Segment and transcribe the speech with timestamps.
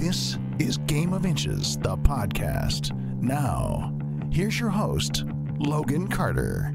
[0.00, 2.90] This is Game of Inches, the podcast.
[3.20, 3.92] Now,
[4.32, 5.24] here's your host,
[5.58, 6.72] Logan Carter.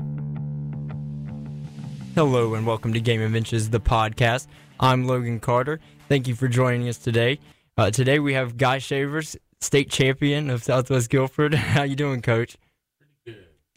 [2.14, 4.46] Hello and welcome to Game of Inches, the podcast.
[4.80, 5.80] I'm Logan Carter.
[6.08, 7.40] Thank you for joining us today.
[7.76, 11.54] Uh, today we have Guy Shavers, state champion of Southwest Guilford.
[11.56, 12.58] How you doing, Coach?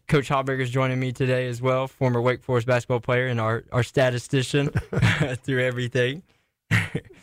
[0.08, 3.82] Coach is joining me today as well, former Wake Forest basketball player and our, our
[3.82, 4.68] statistician
[5.42, 6.22] through everything.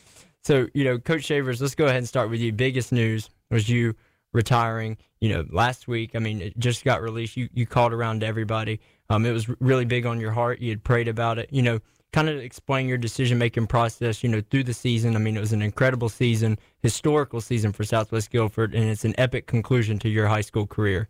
[0.45, 2.53] so, you know, Coach Shavers, let's go ahead and start with you.
[2.53, 3.95] Biggest news was you
[4.31, 6.11] retiring, you know, last week.
[6.15, 7.35] I mean, it just got released.
[7.35, 8.79] You, you called around to everybody.
[9.09, 10.59] Um, it was really big on your heart.
[10.59, 11.49] You had prayed about it.
[11.51, 11.79] You know,
[12.13, 15.15] kind of explain your decision making process, you know, through the season.
[15.15, 19.15] I mean, it was an incredible season, historical season for Southwest Guilford, and it's an
[19.17, 21.09] epic conclusion to your high school career.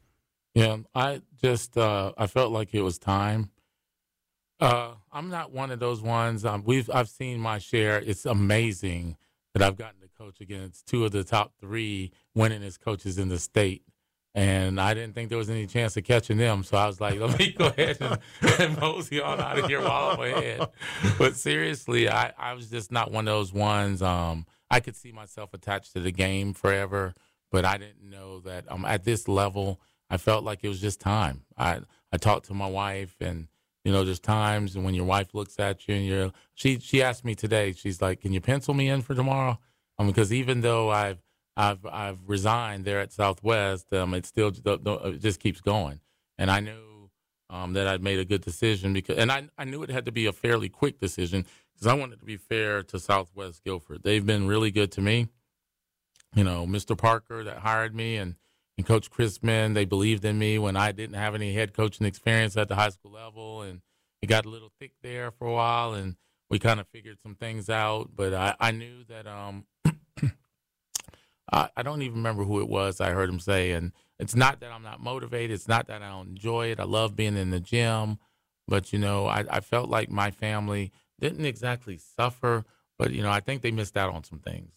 [0.54, 3.52] Yeah, I just uh, I felt like it was time.
[4.62, 6.46] Uh, I'm not one of those ones.
[6.46, 8.00] Um, we've I've seen my share.
[8.00, 9.18] It's amazing
[9.56, 13.40] that I've gotten to coach against two of the top three winningest coaches in the
[13.40, 13.84] state,
[14.34, 16.66] and I didn't think there was any chance of catching them.
[16.66, 18.20] So I was like, let me go ahead and,
[18.60, 20.68] and mosey on out of here while I'm ahead.
[21.18, 24.02] But seriously, I I was just not one of those ones.
[24.02, 27.14] Um, I could see myself attached to the game forever,
[27.50, 31.00] but I didn't know that um, at this level I felt like it was just
[31.00, 31.44] time.
[31.58, 31.80] I
[32.12, 33.48] I talked to my wife, and
[33.86, 37.04] you know, there's times and when your wife looks at you and you're she she
[37.04, 37.72] asked me today.
[37.72, 39.60] She's like, "Can you pencil me in for tomorrow?"
[40.00, 41.22] Um, because even though I've
[41.56, 46.00] I've I've resigned there at Southwest, um, it still it just keeps going,
[46.40, 47.12] and I knew
[47.52, 50.12] um that I'd made a good decision because, and I I knew it had to
[50.12, 54.02] be a fairly quick decision because I wanted to be fair to Southwest Guilford.
[54.02, 55.28] They've been really good to me.
[56.34, 56.98] You know, Mr.
[56.98, 58.36] Parker that hired me and
[58.78, 59.74] and Coach Chrisman.
[59.74, 62.90] They believed in me when I didn't have any head coaching experience at the high
[62.90, 63.82] school level, and
[64.22, 66.16] it got a little thick there for a while, and
[66.50, 68.10] we kind of figured some things out.
[68.16, 69.66] But I, I knew that um,
[71.52, 73.00] I, I don't even remember who it was.
[73.02, 75.52] I heard him say, and it's not that I'm not motivated.
[75.52, 76.80] It's not that I don't enjoy it.
[76.80, 78.20] I love being in the gym,
[78.68, 82.66] but you know, I, I felt like my family didn't exactly suffer
[82.98, 84.72] but you know, I think they missed out on some things.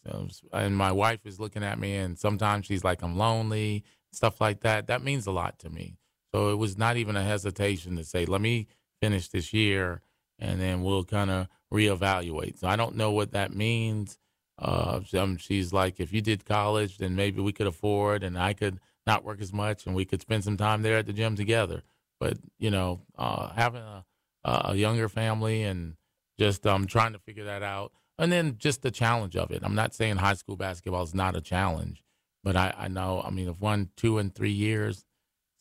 [0.53, 4.61] And my wife is looking at me, and sometimes she's like, "I'm lonely," stuff like
[4.61, 4.87] that.
[4.89, 5.99] That means a lot to me.
[6.33, 8.67] So it was not even a hesitation to say, "Let me
[9.01, 10.03] finish this year,
[10.39, 14.19] and then we'll kind of reevaluate." So I don't know what that means.
[14.59, 15.01] Uh,
[15.39, 19.25] she's like, "If you did college, then maybe we could afford, and I could not
[19.25, 21.83] work as much, and we could spend some time there at the gym together."
[22.19, 24.05] But you know, uh, having a,
[24.45, 25.95] a younger family and
[26.37, 29.63] just um, trying to figure that out and then just the challenge of it.
[29.63, 32.03] I'm not saying high school basketball is not a challenge,
[32.43, 35.05] but I, I know, I mean, I've won two and three years,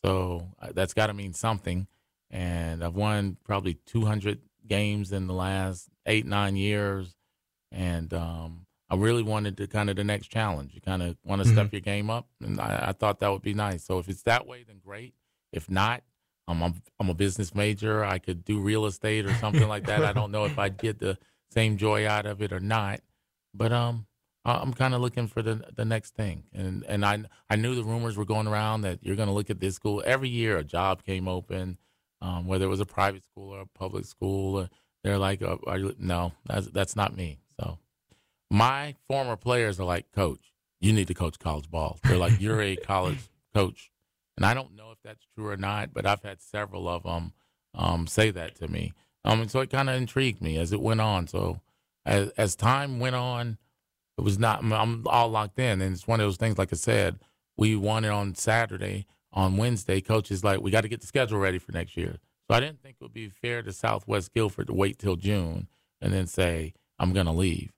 [0.03, 1.88] so uh, that's got to mean something.
[2.29, 7.16] And I've won probably 200 games in the last eight, nine years.
[7.72, 10.74] And um, I really wanted to kind of the next challenge.
[10.74, 11.57] You kind of want to mm-hmm.
[11.57, 13.84] step your game up, and I, I, thought that would be nice.
[13.84, 15.13] So if it's that way, then great.
[15.51, 16.03] If not,
[16.47, 18.06] um, I'm I'm a business major.
[18.06, 20.06] I could do real estate or something like that.
[20.06, 21.18] I don't know if I'd get the
[21.49, 23.01] same joy out of it or not.
[23.53, 24.07] But um,
[24.45, 27.83] I'm kind of looking for the the next thing, and and I I knew the
[27.83, 30.57] rumors were going around that you're going to look at this school every year.
[30.57, 31.77] A job came open,
[32.21, 34.59] um, whether it was a private school or a public school.
[34.59, 34.69] Or
[35.03, 37.39] they're like, oh, you, no, that's that's not me.
[37.59, 37.77] So
[38.49, 41.99] my former players are like, Coach, you need to coach college ball.
[42.03, 43.91] They're like, you're a college coach,
[44.37, 47.33] and I don't know if that's true or not, but I've had several of them
[47.73, 48.93] um, say that to me.
[49.27, 51.27] Um, so it kind of intrigued me as it went on.
[51.27, 51.59] So
[52.05, 53.57] as as time went on,
[54.17, 54.63] it was not.
[54.63, 56.57] I'm all locked in, and it's one of those things.
[56.57, 57.19] Like I said,
[57.57, 59.05] we won it on Saturday.
[59.33, 62.17] On Wednesday, coach is like, we got to get the schedule ready for next year.
[62.49, 65.67] So I didn't think it would be fair to Southwest Guilford to wait till June
[66.01, 67.71] and then say I'm going to leave.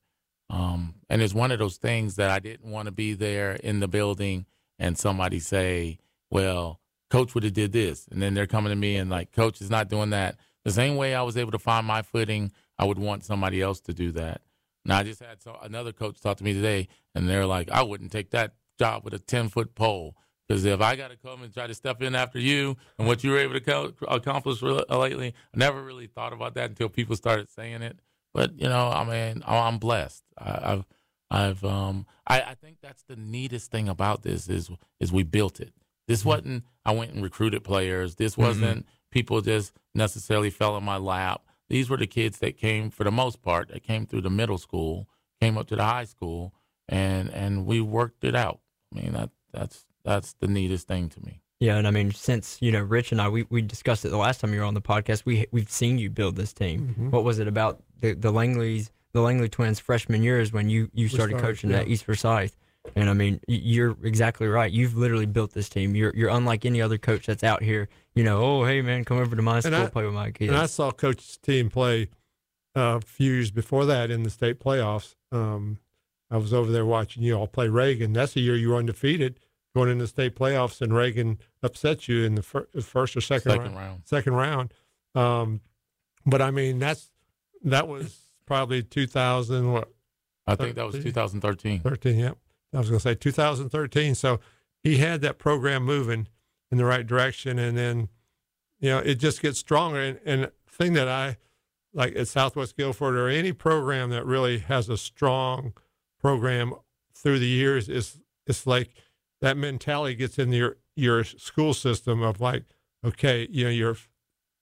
[0.49, 3.79] Um, and it's one of those things that I didn't want to be there in
[3.79, 4.45] the building
[4.77, 5.97] and somebody say,
[6.29, 6.79] "Well,
[7.09, 9.71] coach would have did this," and then they're coming to me and like, "Coach is
[9.71, 12.99] not doing that." The same way I was able to find my footing, I would
[12.99, 14.41] want somebody else to do that.
[14.85, 17.83] Now I just had so, another coach talk to me today, and they're like, "I
[17.83, 20.15] wouldn't take that job with a ten foot pole."
[20.47, 23.23] Because if I got to come and try to step in after you and what
[23.23, 27.15] you were able to co- accomplish lately, I never really thought about that until people
[27.15, 27.99] started saying it.
[28.33, 30.23] But you know, I mean, I'm blessed.
[30.37, 30.85] I, have
[31.29, 35.59] I've, um, I, I think that's the neatest thing about this is is we built
[35.59, 35.73] it.
[36.07, 36.29] This mm-hmm.
[36.29, 36.63] wasn't.
[36.83, 38.15] I went and recruited players.
[38.15, 38.41] This mm-hmm.
[38.41, 38.79] wasn't.
[38.79, 41.41] Mm-hmm people just necessarily fell in my lap.
[41.67, 44.57] These were the kids that came, for the most part, that came through the middle
[44.57, 45.07] school,
[45.39, 46.53] came up to the high school,
[46.87, 48.59] and and we worked it out.
[48.93, 51.41] I mean, that that's that's the neatest thing to me.
[51.59, 54.17] Yeah, and I mean, since you know, Rich and I, we, we discussed it the
[54.17, 55.25] last time you were on the podcast.
[55.25, 56.89] We we've seen you build this team.
[56.89, 57.09] Mm-hmm.
[57.11, 61.07] What was it about the the Langley's the Langley twins freshman years when you you
[61.07, 61.79] started, started coaching yeah.
[61.79, 62.55] at East Forsyth?
[62.95, 64.71] And I mean, you're exactly right.
[64.71, 65.95] You've literally built this team.
[65.95, 67.87] You're you're unlike any other coach that's out here.
[68.15, 70.49] You know, oh hey man, come over to my school, I, play with my kids.
[70.51, 72.09] And I saw Coach's team play
[72.75, 75.15] uh, a few years before that in the state playoffs.
[75.31, 75.79] Um,
[76.31, 78.13] I was over there watching you all play Reagan.
[78.13, 79.39] That's the year you were undefeated
[79.75, 83.51] going into the state playoffs, and Reagan upset you in the fir- first or second,
[83.51, 83.75] Second round.
[83.77, 84.01] round.
[84.05, 84.73] Second round.
[85.15, 85.61] Um,
[86.25, 87.11] but I mean, that's
[87.63, 89.71] that was probably 2000.
[89.71, 89.89] What
[90.47, 91.81] I think that was 2013.
[91.81, 92.37] 13, yep.
[92.73, 94.15] I was going to say 2013.
[94.15, 94.39] So
[94.83, 96.27] he had that program moving
[96.71, 97.57] in the right direction.
[97.57, 98.09] And then,
[98.79, 99.99] you know, it just gets stronger.
[99.99, 101.37] And, and thing that I
[101.93, 105.73] like at Southwest Guilford or any program that really has a strong
[106.19, 106.73] program
[107.15, 108.91] through the years is it's like
[109.41, 112.65] that mentality gets in your, your school system of like,
[113.03, 113.97] okay, you know, you're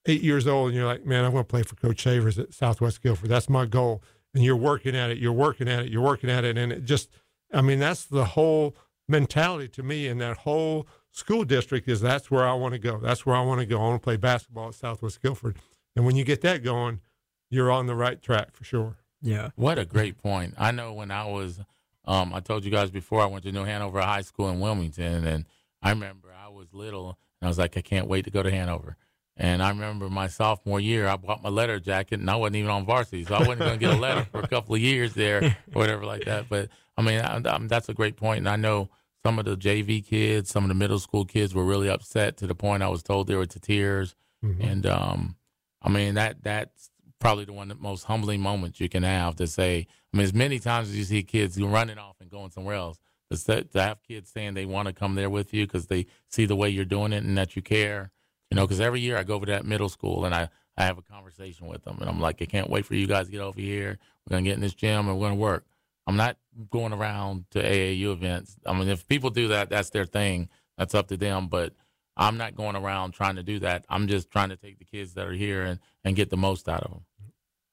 [0.05, 2.53] eight years old and you're like, man, I want to play for Coach Shavers at
[2.53, 3.29] Southwest Guilford.
[3.29, 4.01] That's my goal.
[4.33, 6.57] And you're working at it, you're working at it, you're working at it.
[6.57, 7.09] And it just,
[7.53, 8.75] I mean, that's the whole
[9.07, 12.99] mentality to me in that whole school district is that's where I want to go.
[12.99, 13.77] That's where I want to go.
[13.77, 15.57] I want to play basketball at Southwest Guilford.
[15.95, 17.01] And when you get that going,
[17.49, 18.97] you're on the right track for sure.
[19.21, 19.49] yeah.
[19.55, 20.53] What a great point.
[20.57, 21.59] I know when I was,
[22.05, 25.25] um, I told you guys before, I went to New Hanover High School in Wilmington,
[25.25, 25.45] and
[25.81, 28.51] I remember I was little, and I was like, I can't wait to go to
[28.51, 28.97] Hanover.
[29.39, 32.71] And I remember my sophomore year, I bought my letter jacket, and I wasn't even
[32.71, 35.13] on varsity, so I wasn't going to get a letter for a couple of years
[35.13, 36.49] there, or whatever like that.
[36.49, 38.89] But I mean, I, I, that's a great point, and I know
[39.23, 42.47] some of the JV kids, some of the middle school kids were really upset to
[42.47, 44.15] the point I was told they were to tears.
[44.43, 44.71] Mhm.
[44.71, 45.35] And um,
[45.81, 46.89] I mean that that's
[47.19, 49.87] probably the one of the most humbling moments you can have to say.
[50.13, 52.99] I mean, as many times as you see kids running off and going somewhere else,
[53.31, 56.45] to, to have kids saying they want to come there with you because they see
[56.45, 58.11] the way you're doing it and that you care.
[58.51, 60.85] You know, because every year I go over to that middle school and I I
[60.85, 63.31] have a conversation with them and I'm like, I can't wait for you guys to
[63.31, 63.97] get over here.
[64.25, 65.65] We're gonna get in this gym and we're gonna work.
[66.05, 66.37] I'm not
[66.69, 68.57] going around to AAU events.
[68.65, 70.49] I mean, if people do that, that's their thing.
[70.77, 71.47] That's up to them.
[71.47, 71.73] But
[72.15, 73.85] I'm not going around trying to do that.
[73.89, 76.69] I'm just trying to take the kids that are here and, and get the most
[76.69, 77.01] out of them.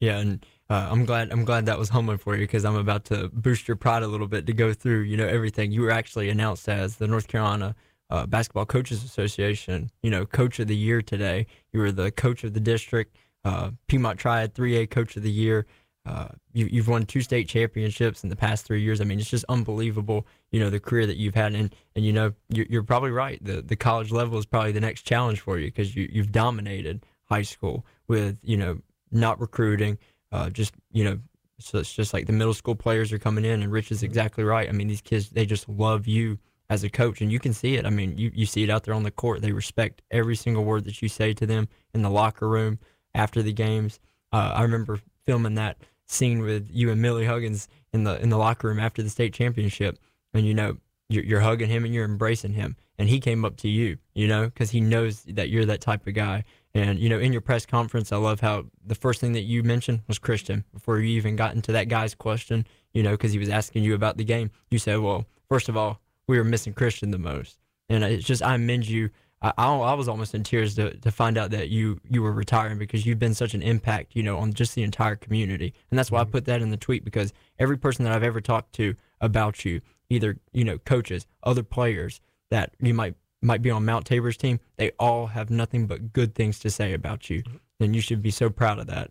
[0.01, 3.05] Yeah, and uh, I'm glad I'm glad that was humbling for you because I'm about
[3.07, 5.73] to boost your pride a little bit to go through you know everything.
[5.73, 7.75] You were actually announced as the North Carolina
[8.11, 11.47] uh, Basketball Coaches Association you know Coach of the Year today.
[11.73, 15.67] You were the coach of the district, uh, Piedmont Triad 3A Coach of the Year.
[16.07, 19.01] Uh, you, you've won two state championships in the past three years.
[19.01, 20.27] I mean, it's just unbelievable.
[20.51, 23.43] You know the career that you've had, and and you know you're, you're probably right.
[23.43, 27.05] The the college level is probably the next challenge for you because you you've dominated
[27.25, 28.81] high school with you know
[29.11, 29.97] not recruiting,
[30.31, 31.19] uh, just you know,
[31.59, 34.45] so it's just like the middle school players are coming in, and Rich is exactly
[34.45, 34.69] right.
[34.69, 36.39] I mean, these kids they just love you
[36.71, 37.87] as a coach, and you can see it.
[37.87, 39.43] I mean, you you see it out there on the court.
[39.43, 42.79] They respect every single word that you say to them in the locker room
[43.15, 44.01] after the games.
[44.33, 48.39] Uh, I remember filming that scene with you and Millie Huggins in the in the
[48.39, 49.99] locker room after the state championship,
[50.33, 50.79] and you know
[51.09, 54.27] you're, you're hugging him and you're embracing him, and he came up to you, you
[54.27, 56.45] know, because he knows that you're that type of guy.
[56.75, 59.63] And you know, in your press conference, I love how the first thing that you
[59.63, 62.67] mentioned was Christian before you even got into that guy's question.
[62.93, 64.51] You know, because he was asking you about the game.
[64.71, 68.43] You said, "Well, first of all, we were missing Christian the most," and it's just
[68.43, 69.11] I commend you.
[69.43, 72.33] I, I, I was almost in tears to, to find out that you you were
[72.33, 75.99] retiring because you've been such an impact, you know, on just the entire community, and
[75.99, 76.33] that's why I mm-hmm.
[76.33, 79.81] put that in the tweet because every person that I've ever talked to about you,
[80.09, 84.59] either you know, coaches, other players that you might might be on Mount Tabor's team,
[84.77, 87.85] they all have nothing but good things to say about you, mm-hmm.
[87.85, 89.11] and you should be so proud of that.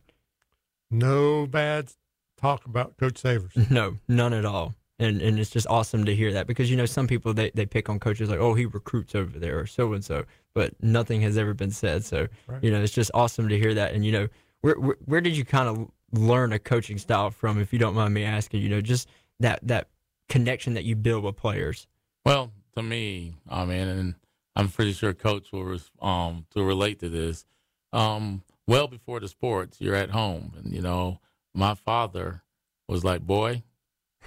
[0.89, 1.91] No bad
[2.38, 3.51] talk about Coach Shavers.
[3.70, 4.75] No, none at all.
[5.03, 7.65] And and it's just awesome to hear that because you know some people they, they
[7.65, 10.24] pick on coaches like oh he recruits over there or so and so
[10.55, 12.03] but nothing has ever been said.
[12.05, 12.63] So Right.
[12.63, 13.93] you know it's just awesome to hear that.
[13.93, 14.27] And you know
[14.62, 17.95] where where, where did you kind of learn a coaching style from if you don't
[17.95, 18.62] mind me asking?
[18.62, 19.88] You know just that that
[20.29, 21.88] connection that you build with players.
[22.25, 24.15] Well, to me, I mean, and
[24.55, 27.45] I'm pretty sure Coach will um to relate to this.
[27.91, 31.19] Um, well before the sports, you're at home, and you know,
[31.53, 32.43] my father
[32.88, 33.63] was like, "Boy,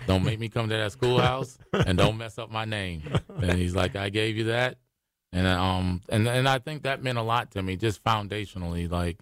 [0.06, 3.74] don't make me come to that schoolhouse, and don't mess up my name." And he's
[3.74, 4.78] like, "I gave you that,"
[5.32, 8.90] and um, and and I think that meant a lot to me, just foundationally.
[8.90, 9.18] Like,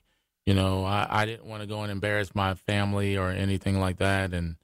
[0.46, 3.98] you know, I, I didn't want to go and embarrass my family or anything like
[3.98, 4.56] that, and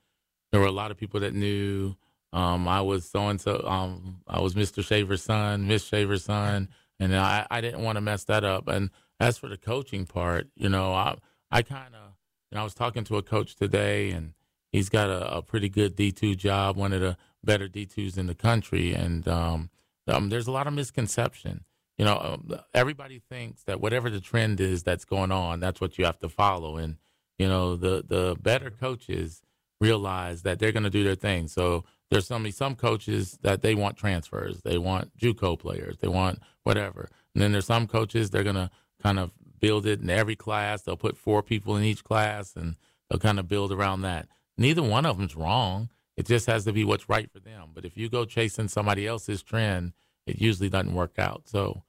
[0.52, 1.94] there were a lot of people that knew.
[2.32, 3.64] Um, I was so and so.
[3.66, 4.84] Um, I was Mr.
[4.84, 6.68] Shavers' son, Miss Shavers' son,
[7.00, 8.68] and I, I didn't want to mess that up.
[8.68, 11.16] And as for the coaching part, you know, I
[11.50, 12.12] I kind of,
[12.50, 14.34] you know, I was talking to a coach today, and
[14.72, 18.18] he's got a, a pretty good D two job, one of the better D twos
[18.18, 19.70] in the country, and um,
[20.06, 21.64] um, there's a lot of misconception.
[21.98, 25.98] You know, um, everybody thinks that whatever the trend is that's going on, that's what
[25.98, 26.96] you have to follow, and
[27.38, 29.42] you know, the the better coaches
[29.80, 31.48] realize that they're going to do their thing.
[31.48, 36.40] So there's some some coaches that they want transfers, they want JUCO players, they want
[36.64, 38.70] whatever, and then there's some coaches they're gonna
[39.02, 40.82] kind of build it in every class.
[40.82, 42.76] They'll put four people in each class, and
[43.08, 44.28] they'll kind of build around that.
[44.60, 45.88] Neither one of them's wrong.
[46.18, 47.70] It just has to be what's right for them.
[47.74, 49.94] But if you go chasing somebody else's trend,
[50.26, 51.48] it usually doesn't work out.
[51.48, 51.82] So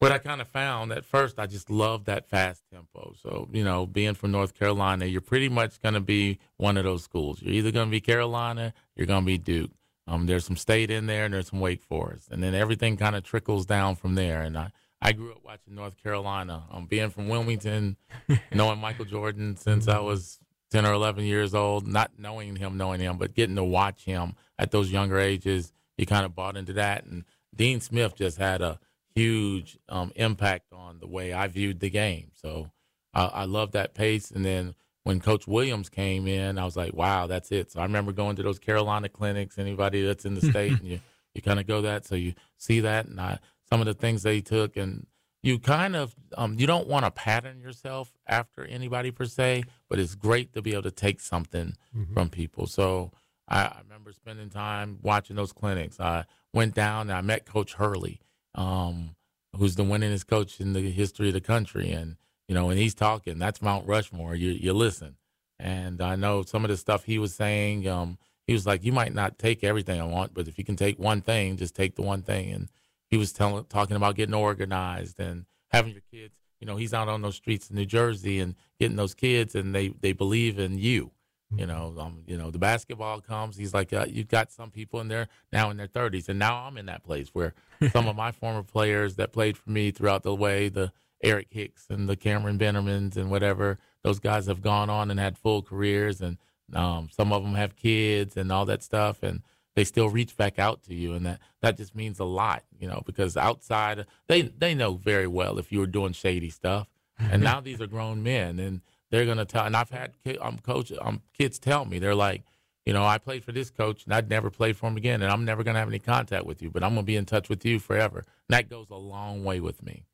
[0.00, 3.14] what I kind of found at first, I just loved that fast tempo.
[3.22, 6.82] So, you know, being from North Carolina, you're pretty much going to be one of
[6.82, 7.40] those schools.
[7.40, 9.70] You're either going to be Carolina, you're going to be Duke.
[10.08, 13.16] Um, there's some state in there, and there's some Wake Forest, and then everything kind
[13.16, 14.42] of trickles down from there.
[14.42, 16.64] And I, I grew up watching North Carolina.
[16.70, 17.96] Um, being from Wilmington,
[18.52, 20.38] knowing Michael Jordan since I was
[20.70, 24.34] ten or eleven years old, not knowing him, knowing him, but getting to watch him
[24.58, 27.04] at those younger ages, you kind of bought into that.
[27.04, 28.78] And Dean Smith just had a
[29.14, 32.30] huge um, impact on the way I viewed the game.
[32.34, 32.70] So
[33.14, 34.30] I, I love that pace.
[34.30, 37.72] And then when Coach Williams came in, I was like, wow, that's it.
[37.72, 39.58] So I remember going to those Carolina clinics.
[39.58, 41.00] Anybody that's in the state, and you
[41.34, 44.22] you kind of go that, so you see that, and I, some of the things
[44.22, 45.06] they took, and
[45.46, 49.98] you kind of um, you don't want to pattern yourself after anybody per se, but
[49.98, 52.12] it's great to be able to take something mm-hmm.
[52.12, 52.66] from people.
[52.66, 53.12] So
[53.48, 56.00] I, I remember spending time watching those clinics.
[56.00, 58.20] I went down and I met Coach Hurley
[58.56, 59.14] um,
[59.56, 61.92] who's the winningest coach in the history of the country.
[61.92, 62.16] And,
[62.48, 64.34] you know, when he's talking, that's Mount Rushmore.
[64.34, 65.16] You, you listen.
[65.58, 68.92] And I know some of the stuff he was saying, um, he was like, you
[68.92, 71.96] might not take everything I want, but if you can take one thing, just take
[71.96, 72.52] the one thing.
[72.52, 72.68] And
[73.08, 77.08] he was telling, talking about getting organized and having your kids, you know, he's out
[77.08, 80.78] on those streets in New Jersey and getting those kids and they, they believe in
[80.78, 81.12] you.
[81.50, 81.68] You mm-hmm.
[81.68, 83.56] know, um, you know, the basketball comes.
[83.56, 86.56] He's like, uh, you've got some people in there now in their 30s, and now
[86.56, 87.54] I'm in that place where
[87.92, 91.86] some of my former players that played for me throughout the way, the Eric Hicks
[91.88, 96.20] and the Cameron Bennermans and whatever, those guys have gone on and had full careers,
[96.20, 96.36] and
[96.72, 99.42] um, some of them have kids and all that stuff, and
[99.76, 102.88] they still reach back out to you, and that that just means a lot, you
[102.88, 107.42] know, because outside they they know very well if you were doing shady stuff, and
[107.42, 108.80] now these are grown men and
[109.10, 109.64] they're going to tell.
[109.64, 112.42] And I've had um, coach um, kids tell me they're like,
[112.84, 115.30] you know, I played for this coach and I'd never play for him again, and
[115.30, 117.26] I'm never going to have any contact with you, but I'm going to be in
[117.26, 118.18] touch with you forever.
[118.18, 120.06] And that goes a long way with me.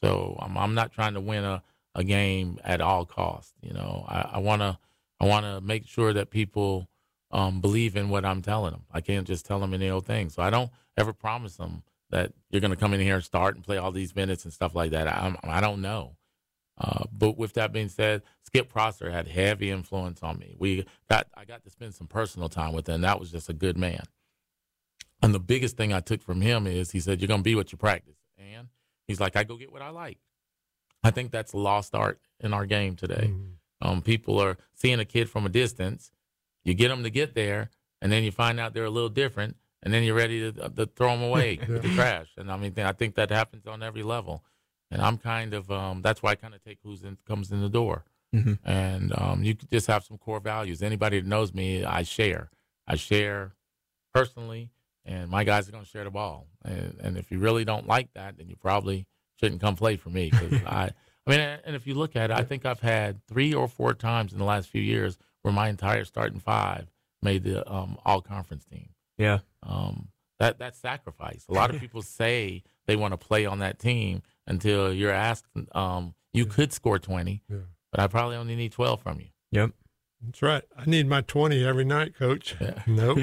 [0.00, 1.62] So I'm, I'm not trying to win a,
[1.94, 3.54] a game at all costs.
[3.62, 4.78] You know, I want to
[5.20, 6.88] I want to make sure that people
[7.34, 8.84] um, believe in what I'm telling them.
[8.92, 10.30] I can't just tell them any old thing.
[10.30, 13.56] So I don't ever promise them that you're going to come in here and start
[13.56, 15.08] and play all these minutes and stuff like that.
[15.08, 16.16] I, I don't know.
[16.78, 20.54] Uh, but with that being said, Skip Prosser had heavy influence on me.
[20.58, 23.00] We got I got to spend some personal time with him.
[23.00, 24.04] That was just a good man.
[25.22, 27.70] And the biggest thing I took from him is he said, "You're gonna be what
[27.70, 28.68] you practice." And
[29.06, 30.18] he's like, "I go get what I like."
[31.04, 33.30] I think that's lost art in our game today.
[33.30, 33.88] Mm-hmm.
[33.88, 36.10] Um, people are seeing a kid from a distance.
[36.64, 39.56] You get them to get there, and then you find out they're a little different,
[39.82, 41.78] and then you're ready to, to throw them away yeah.
[41.78, 42.28] the trash.
[42.36, 44.42] And I mean, I think that happens on every level
[44.94, 47.60] and I'm kind of um, that's why I kind of take who's in, comes in
[47.60, 48.04] the door,
[48.34, 48.54] mm-hmm.
[48.64, 50.82] and um, you just have some core values.
[50.82, 52.50] Anybody that knows me, I share.
[52.86, 53.54] I share
[54.14, 54.70] personally,
[55.04, 56.46] and my guys are going to share the ball.
[56.64, 59.06] And, and, if you really don't like that, then you probably
[59.40, 60.90] shouldn't come play for me because I.
[61.26, 63.94] I mean, and if you look at it, I think I've had three or four
[63.94, 66.90] times in the last few years where my entire starting five
[67.22, 68.88] made the um, all conference team.
[69.16, 69.38] Yeah.
[69.62, 70.08] Um,
[70.40, 71.44] that that's sacrifice.
[71.48, 75.46] A lot of people say they want to play on that team, until you're asked.
[75.72, 77.56] Um, you could score 20, yeah.
[77.90, 79.26] but I probably only need 12 from you.
[79.52, 79.70] Yep.
[80.24, 80.64] That's right.
[80.76, 82.56] I need my 20 every night, coach.
[82.60, 82.82] Yeah.
[82.86, 83.18] Nope.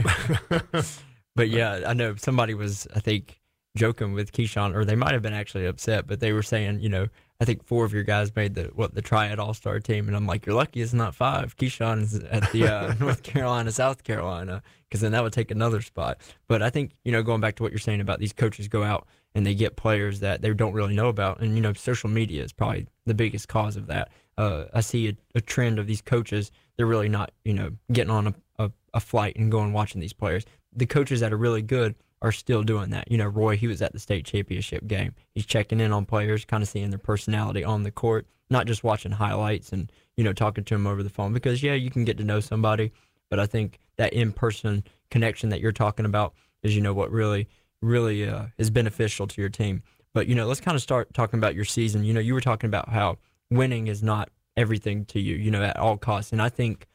[1.36, 3.42] but yeah, I know somebody was, I think,
[3.76, 6.90] joking with Keyshawn, or they might have been actually upset, but they were saying, you
[6.90, 7.08] know,
[7.42, 10.16] I think four of your guys made the what the Triad All Star team, and
[10.16, 11.58] I'm like, you're lucky it's not five.
[11.58, 16.20] Keyshawn's at the uh, North Carolina, South Carolina, because then that would take another spot.
[16.48, 18.84] But I think you know, going back to what you're saying about these coaches go
[18.84, 21.42] out and they get players that they don't really know about.
[21.42, 24.12] And you know, social media is probably the biggest cause of that.
[24.38, 28.12] Uh, I see a, a, trend of these coaches; they're really not, you know, getting
[28.12, 30.46] on a, a, a, flight and going watching these players.
[30.74, 33.12] The coaches that are really good are still doing that.
[33.12, 35.14] You know, Roy, he was at the state championship game.
[35.34, 38.84] He's checking in on players, kind of seeing their personality on the court, not just
[38.84, 41.34] watching highlights and you know talking to them over the phone.
[41.34, 42.92] Because yeah, you can get to know somebody,
[43.30, 47.48] but I think that in-person connection that you're talking about is, you know, what really
[47.82, 49.82] really uh, is beneficial to your team.
[50.14, 52.04] But you know, let's kind of start talking about your season.
[52.04, 53.18] You know, you were talking about how
[53.50, 55.36] winning is not everything to you.
[55.36, 56.88] You know, at all costs, and I think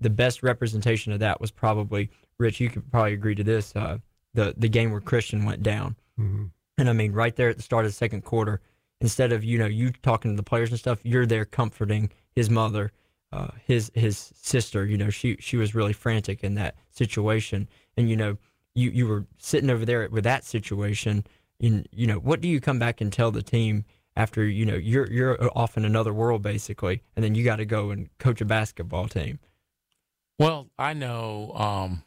[0.00, 2.60] the best representation of that was probably Rich.
[2.60, 3.74] You could probably agree to this.
[3.74, 3.98] Uh,
[4.34, 6.44] the the game where Christian went down, mm-hmm.
[6.76, 8.60] and I mean, right there at the start of the second quarter,
[9.00, 12.50] instead of you know you talking to the players and stuff, you're there comforting his
[12.50, 12.92] mother.
[13.34, 14.86] uh, his his sister.
[14.86, 18.36] You know, she she was really frantic in that situation, and you know,
[18.74, 21.24] you you were sitting over there with that situation.
[21.60, 23.84] And you know, what do you come back and tell the team
[24.16, 27.64] after you know you're you're off in another world basically, and then you got to
[27.64, 29.40] go and coach a basketball team?
[30.38, 32.04] Well, I know um,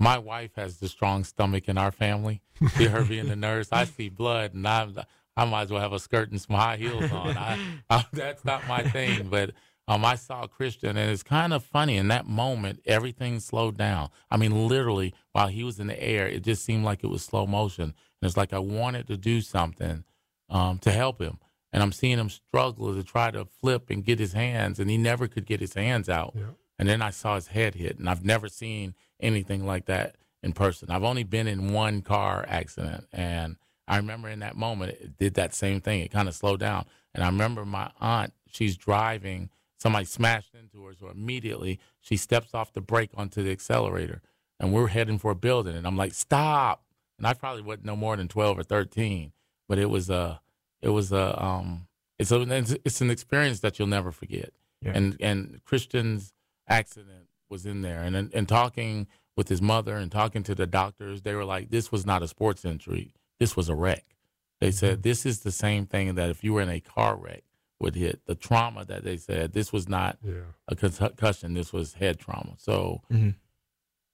[0.00, 2.42] my wife has the strong stomach in our family.
[2.70, 4.96] See her being a nurse, I see blood, and I'm
[5.36, 7.36] I might as well have a skirt and some high heels on.
[7.36, 9.52] I, I that's not my thing, but.
[9.88, 11.96] Um, I saw Christian, and it's kind of funny.
[11.96, 14.10] In that moment, everything slowed down.
[14.30, 17.24] I mean, literally, while he was in the air, it just seemed like it was
[17.24, 17.82] slow motion.
[17.82, 20.04] And it's like I wanted to do something
[20.48, 21.38] um, to help him.
[21.72, 24.96] And I'm seeing him struggle to try to flip and get his hands, and he
[24.96, 26.34] never could get his hands out.
[26.36, 26.52] Yeah.
[26.78, 30.52] And then I saw his head hit, and I've never seen anything like that in
[30.52, 30.90] person.
[30.90, 35.34] I've only been in one car accident, and I remember in that moment it did
[35.34, 36.00] that same thing.
[36.00, 38.32] It kind of slowed down, and I remember my aunt.
[38.46, 39.50] She's driving.
[39.78, 44.20] Somebody smashed into her, so immediately she steps off the brake onto the accelerator,
[44.58, 45.74] and we're heading for a building.
[45.76, 46.84] And I'm like, "Stop!"
[47.16, 49.32] And I probably wasn't no more than twelve or thirteen,
[49.68, 50.40] but it was a,
[50.82, 51.86] it was a, um,
[52.18, 52.42] it's a,
[52.84, 54.52] it's an experience that you'll never forget.
[54.82, 54.92] Yeah.
[54.94, 56.34] And and Christian's
[56.68, 61.22] accident was in there, and and talking with his mother and talking to the doctors,
[61.22, 63.12] they were like, "This was not a sports injury.
[63.38, 64.16] This was a wreck."
[64.60, 67.44] They said this is the same thing that if you were in a car wreck
[67.80, 68.20] would hit.
[68.26, 70.52] The trauma that they said this was not Yeah.
[70.68, 71.54] a concussion.
[71.54, 72.54] This was head trauma.
[72.58, 73.36] So Mhm.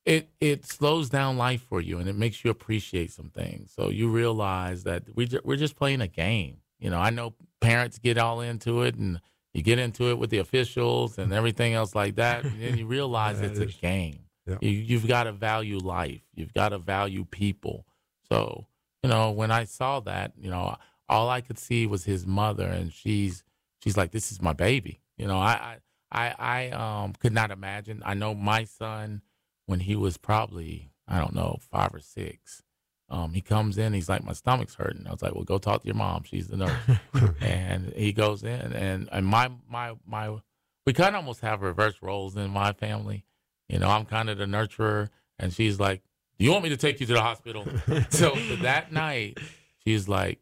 [0.05, 3.73] it it slows down life for you, and it makes you appreciate some things.
[3.73, 6.59] So you realize that we ju- we're just playing a game.
[6.79, 9.21] You know, I know parents get all into it, and
[9.57, 12.87] you get into it with the officials and everything else like that, and then you
[12.99, 14.19] realize Yeah, it's it a game.
[14.61, 16.21] You, you've got to value life.
[16.35, 17.87] You've got to value people.
[18.29, 18.67] So
[19.03, 20.77] you know, when I saw that, you know,
[21.09, 23.45] all I could see was his mother, and she's
[23.83, 25.79] she's like, "This is my baby." You know, I
[26.13, 26.71] I I, I
[27.03, 28.03] um could not imagine.
[28.05, 29.23] I know my son
[29.65, 32.63] when he was probably I don't know five or six.
[33.09, 35.83] Um, he comes in, he's like, "My stomach's hurting." I was like, "Well, go talk
[35.83, 36.25] to your mom.
[36.25, 36.73] She's the nurse."
[37.41, 40.37] and he goes in, and and my my my,
[40.85, 43.25] we kind of almost have reverse roles in my family.
[43.69, 46.03] You know, I'm kind of the nurturer, and she's like,
[46.39, 47.65] "Do you want me to take you to the hospital?"
[48.11, 49.39] so that night,
[49.85, 50.41] she's like,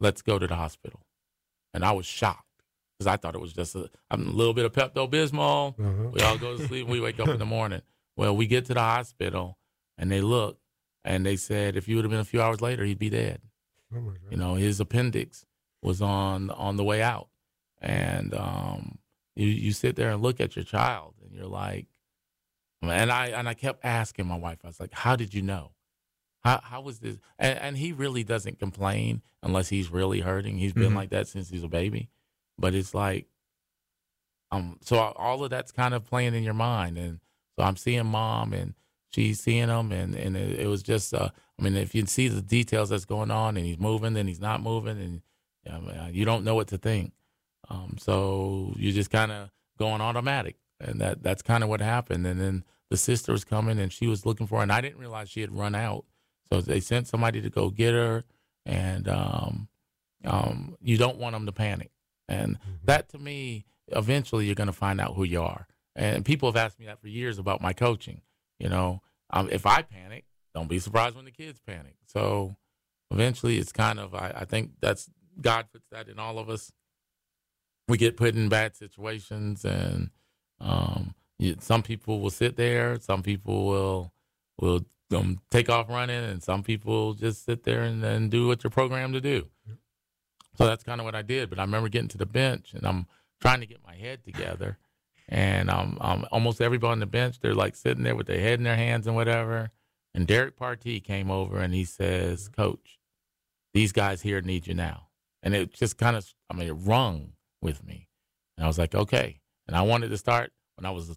[0.00, 1.00] "Let's go to the hospital,"
[1.74, 2.64] and I was shocked
[3.02, 5.78] because I thought it was just a, a little bit of Pepto Bismol.
[5.78, 6.10] Uh-huh.
[6.10, 7.82] We all go to sleep and we wake up in the morning.
[8.16, 9.58] Well, we get to the hospital
[9.98, 10.58] and they look
[11.04, 13.40] and they said if you would have been a few hours later, he'd be dead.
[13.94, 14.12] Oh.
[14.30, 15.44] You know, his appendix
[15.82, 17.28] was on on the way out.
[17.80, 18.98] And um,
[19.34, 21.86] you you sit there and look at your child and you're like,
[22.80, 25.72] and I and I kept asking my wife, I was like, how did you know?
[26.44, 27.18] How how was this?
[27.38, 30.58] And, and he really doesn't complain unless he's really hurting.
[30.58, 30.96] He's been Mhm.
[30.96, 32.08] like that since he's a baby.
[32.58, 33.26] But it's like,
[34.50, 37.20] um, so all of that's kind of playing in your mind, and
[37.56, 38.74] so I'm seeing mom and
[39.12, 42.28] she's seeing him, and and it, it was just, uh, I mean, if you see
[42.28, 45.22] the details that's going on, and he's moving, then he's not moving, and
[45.70, 47.12] um, you don't know what to think.
[47.70, 52.26] Um, so you just kind of going automatic, and that that's kind of what happened.
[52.26, 54.98] And then the sister was coming, and she was looking for, her, and I didn't
[54.98, 56.04] realize she had run out.
[56.52, 58.24] So they sent somebody to go get her,
[58.66, 59.68] and um,
[60.24, 61.90] um, you don't want them to panic.
[62.28, 65.66] And that to me, eventually you're going to find out who you are.
[65.94, 68.22] And people have asked me that for years about my coaching.
[68.62, 71.96] You know, um, if I panic, don't be surprised when the kids panic.
[72.06, 72.54] So
[73.10, 76.72] eventually it's kind of, I, I think that's, God puts that in all of us.
[77.88, 80.10] We get put in bad situations and
[80.60, 83.00] um, you, some people will sit there.
[83.00, 84.12] Some people will,
[84.60, 88.62] will um, take off running and some people just sit there and, and do what
[88.62, 89.48] you're programmed to do.
[90.56, 91.50] So that's kind of what I did.
[91.50, 93.06] But I remember getting to the bench and I'm
[93.40, 94.78] trying to get my head together.
[95.32, 98.58] And um, um, almost everybody on the bench, they're like sitting there with their head
[98.58, 99.70] in their hands and whatever.
[100.12, 102.98] And Derek Partee came over and he says, Coach,
[103.72, 105.08] these guys here need you now.
[105.42, 108.08] And it just kind of, I mean, it rung with me.
[108.58, 109.40] And I was like, okay.
[109.66, 111.16] And I wanted to start when I was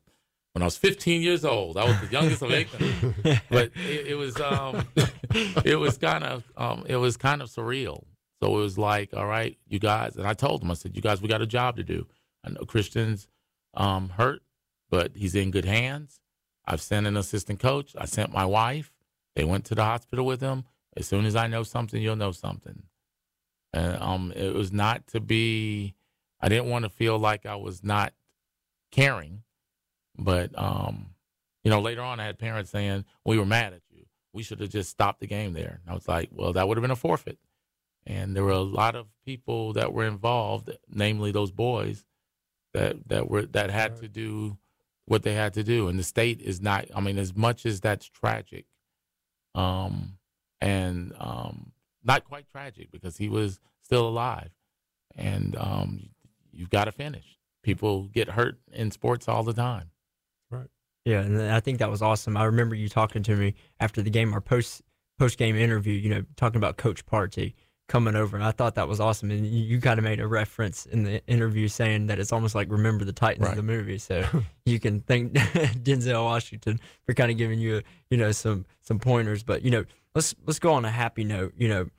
[0.54, 1.76] when I was 15 years old.
[1.76, 2.70] I was the youngest of eight,
[3.50, 4.88] but it, it was um,
[5.66, 8.06] it was kind of um, it was kind of surreal.
[8.42, 11.02] So it was like, all right, you guys, and I told them, I said, you
[11.02, 12.08] guys, we got a job to do.
[12.46, 13.28] I know Christian's
[13.76, 14.42] um, hurt,
[14.90, 16.20] but he's in good hands.
[16.66, 17.96] I've sent an assistant coach.
[17.98, 18.92] I sent my wife.
[19.36, 20.66] They went to the hospital with him.
[20.98, 22.84] As soon as I know something, you'll know something.
[23.74, 25.96] And um, it was not to be.
[26.40, 28.14] I didn't want to feel like I was not
[28.92, 29.44] caring,
[30.18, 31.16] but um,
[31.64, 34.06] you know, later on, I had parents saying we were mad at you.
[34.34, 35.80] We should have just stopped the game there.
[35.82, 37.40] And I was like, well, that would have been a forfeit.
[38.06, 42.06] And there were a lot of people that were involved, namely those boys,
[42.76, 44.02] that that were that had Right.
[44.02, 44.58] to do
[45.06, 46.86] what they had to do, and the state is not.
[46.96, 48.66] I mean, as much as that's tragic,
[49.54, 50.18] um,
[50.62, 51.72] and um,
[52.04, 54.52] not quite tragic because he was still alive,
[55.16, 56.10] and um,
[56.52, 57.38] you've got to finish.
[57.64, 59.90] People get hurt in sports all the time.
[60.52, 60.68] Right.
[61.06, 62.36] Yeah, and I think that was awesome.
[62.38, 64.82] I remember you talking to me after the game, our post
[65.18, 65.94] post game interview.
[65.94, 67.54] You know, talking about Coach Partee
[67.88, 69.30] coming over, and I thought that was awesome.
[69.32, 72.56] And you, you kind of made a reference in the interview saying that it's almost
[72.56, 73.56] like Remember the Titans, Right.
[73.56, 73.98] the movie.
[74.00, 74.26] So
[74.66, 75.34] you can thank
[75.84, 79.44] Denzel Washington for kind of giving you, you know, some some pointers.
[79.44, 81.54] But you know, let's let's go on a happy note.
[81.58, 81.90] You know,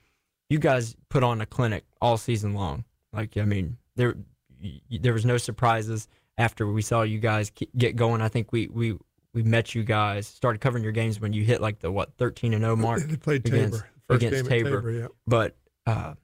[0.51, 2.85] you guys put on a clinic all season long.
[3.13, 4.17] Like I mean, there
[4.91, 8.21] there was no surprises after we saw you guys get going.
[8.21, 8.99] I think we we
[9.35, 12.55] we met you guys started covering your games when you hit like the what 13
[12.55, 13.03] and 0 mark.
[13.03, 13.89] They played against- Tabor.
[14.09, 14.71] First against Tabor.
[14.77, 15.07] Tabor, yeah.
[15.27, 16.15] But uh,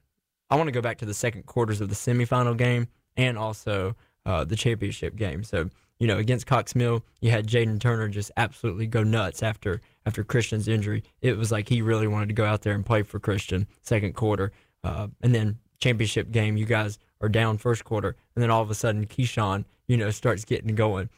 [0.49, 3.95] I want to go back to the second quarters of the semifinal game and also
[4.25, 5.43] uh, the championship game.
[5.43, 9.79] So you know, against Cox Mill, you had Jayden Turner just absolutely go nuts after
[10.05, 11.03] after Christian's injury.
[11.21, 14.13] It was like he really wanted to go out there and play for Christian second
[14.13, 14.51] quarter,
[14.83, 18.69] uh, and then championship game, you guys are down first quarter, and then all of
[18.69, 21.09] a sudden Keyshawn, you know, starts getting going.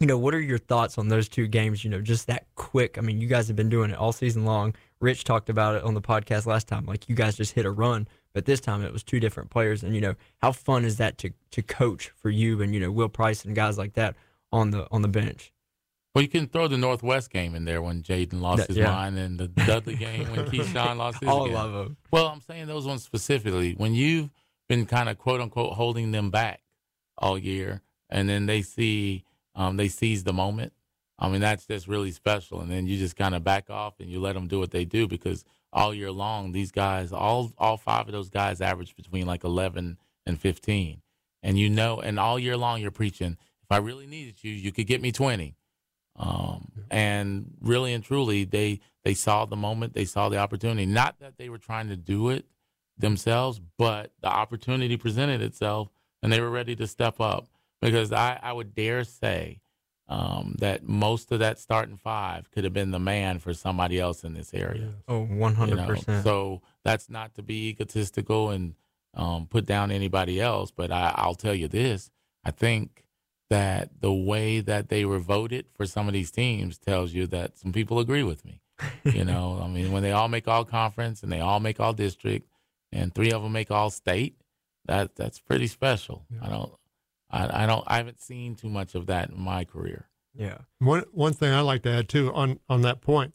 [0.00, 1.84] You know, what are your thoughts on those two games?
[1.84, 2.98] You know, just that quick.
[2.98, 4.74] I mean, you guys have been doing it all season long.
[5.00, 6.86] Rich talked about it on the podcast last time.
[6.86, 9.82] Like you guys just hit a run, but this time it was two different players.
[9.82, 12.90] And you know, how fun is that to to coach for you and you know
[12.90, 14.16] Will Price and guys like that
[14.52, 15.52] on the on the bench?
[16.14, 18.92] Well, you can throw the Northwest game in there when Jayden lost That- his yeah.
[18.92, 21.28] mind, and the Dudley game when Keyshawn lost his.
[21.32, 21.56] All game.
[21.56, 21.96] of them.
[22.12, 23.72] Well, I'm saying those ones specifically.
[23.72, 24.30] When you've
[24.68, 26.60] been kind of quote unquote holding them back
[27.18, 29.24] all year, and then they see
[29.56, 30.72] um, they seize the moment.
[31.18, 32.60] I mean, that's just really special.
[32.60, 34.84] And then you just kind of back off and you let them do what they
[34.84, 39.26] do because all year long, these guys, all all five of those guys, average between
[39.26, 41.02] like 11 and 15.
[41.42, 43.36] And you know, and all year long, you're preaching.
[43.62, 45.56] If I really needed you, you could get me 20.
[46.16, 50.86] Um, and really and truly, they they saw the moment, they saw the opportunity.
[50.86, 52.46] Not that they were trying to do it
[52.96, 55.88] themselves, but the opportunity presented itself,
[56.22, 57.48] and they were ready to step up.
[57.82, 59.60] Because I, I would dare say
[60.08, 64.22] um, that most of that starting five could have been the man for somebody else
[64.24, 64.92] in this area.
[65.08, 65.86] Oh, one you hundred know?
[65.86, 66.24] percent.
[66.24, 68.74] So that's not to be egotistical and
[69.14, 72.10] um, put down anybody else, but I, I'll tell you this:
[72.44, 73.04] I think
[73.50, 77.56] that the way that they were voted for some of these teams tells you that
[77.56, 78.60] some people agree with me.
[79.04, 81.92] You know, I mean, when they all make all conference and they all make all
[81.92, 82.48] district,
[82.92, 84.36] and three of them make all state,
[84.86, 86.26] that that's pretty special.
[86.42, 86.72] I don't,
[87.34, 90.08] I, I don't, I haven't seen too much of that in my career.
[90.34, 90.58] Yeah.
[90.78, 93.34] One one thing I like to add too on on that point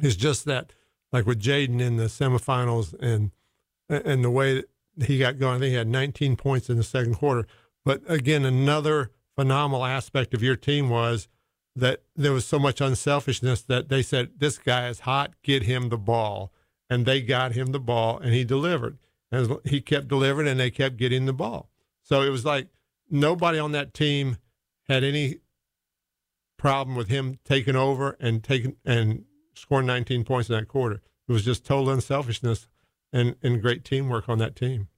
[0.00, 0.72] is just that
[1.12, 3.30] like with Jayden in the semifinals and
[3.88, 4.54] and the way
[4.96, 7.46] that he got going, I think he had 19 points in the second quarter.
[7.84, 11.28] But again, another phenomenal aspect of your team was
[11.76, 15.88] that there was so much unselfishness that they said this guy is hot, get him
[15.88, 16.52] the ball,
[16.88, 18.98] and they got him the ball, and he delivered.
[19.30, 21.68] And he kept delivering, and they kept getting the ball.
[22.02, 22.68] So it was like
[23.10, 24.36] nobody on that team
[24.88, 25.38] had any
[26.56, 31.02] problem with him taking over and taking and scoring 19 points in that quarter.
[31.28, 32.68] It was just total unselfishness
[33.12, 34.88] and, and great teamwork on that team.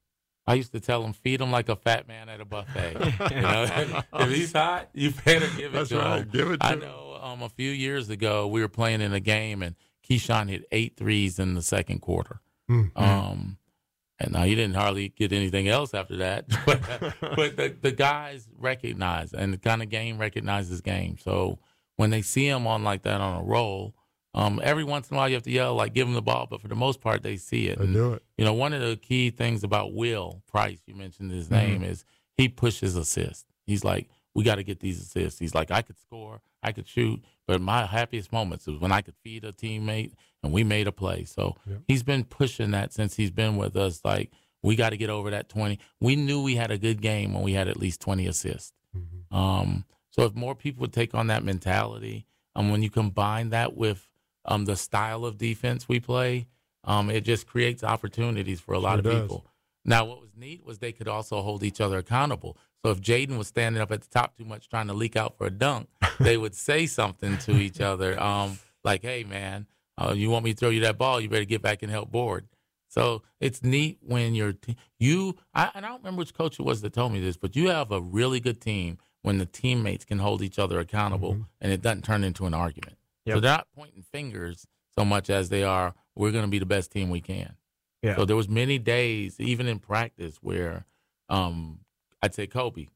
[0.47, 2.95] I used to tell him, feed him like a fat man at a buffet.
[3.35, 6.19] you know, if he's hot, you better give it That's to right.
[6.23, 6.29] him.
[6.31, 6.81] Give it to I him.
[6.81, 9.75] know um, a few years ago, we were playing in a game, and
[10.09, 12.41] Keyshawn hit eight threes in the second quarter.
[12.71, 12.91] Mm.
[12.97, 13.59] Um,
[14.19, 16.47] and now he didn't hardly get anything else after that.
[16.67, 16.81] but
[17.37, 21.17] but the, the guys recognize, and the kind of game recognizes game.
[21.19, 21.59] So
[21.97, 23.95] when they see him on like that on a roll,
[24.35, 26.47] um, every once in a while you have to yell, like, give him the ball.
[26.51, 27.79] But for the most part, they see it.
[27.79, 28.23] They And, do it.
[28.37, 31.55] you know, one of the key things about Will Price, you mentioned his Mm-hmm.
[31.55, 32.05] name, is
[32.37, 33.47] he pushes assists.
[33.67, 35.39] He's like, we got to get these assists.
[35.41, 39.01] He's like, I could score, I could shoot, but my happiest moments is when I
[39.01, 41.25] could feed a teammate and we made a play.
[41.25, 41.83] So Yep.
[41.87, 44.01] he's been pushing that since he's been with us.
[44.05, 44.33] Like,
[44.65, 45.79] we got to get over that 20.
[46.01, 48.73] We knew we had a good game when we had at least 20 assists.
[48.97, 49.33] Mhm.
[49.35, 52.27] Um, so if more people would take on that mentality,
[52.57, 54.09] um, when you combine that with
[54.45, 56.49] um, the style of defense we play,
[56.85, 59.21] um, it just creates opportunities for a lot Sure of does.
[59.23, 59.47] people.
[59.85, 62.57] Now, what was neat was they could also hold each other accountable.
[62.87, 65.37] So if Jayden was standing up at the top too much trying to leak out
[65.37, 65.89] for a dunk,
[66.21, 69.67] they would say something to each other, um, like, "Hey, man,
[69.99, 71.21] uh, you want me to throw you that ball?
[71.21, 72.47] You better get back and help board."
[72.87, 75.35] So it's neat when you're te- you.
[75.53, 77.71] I, and I don't remember which coach it was that told me this, but you
[77.71, 81.47] have a really good team when the teammates can hold each other accountable Mhm.
[81.61, 82.99] and it doesn't turn into an argument.
[83.27, 85.93] So they're not pointing fingers so much as they are.
[86.15, 87.57] We're going to be the best team we can.
[88.01, 88.15] Yeah.
[88.15, 90.87] So there was many days, even in practice, where
[91.29, 91.81] um,
[92.23, 92.87] I'd say Kobe,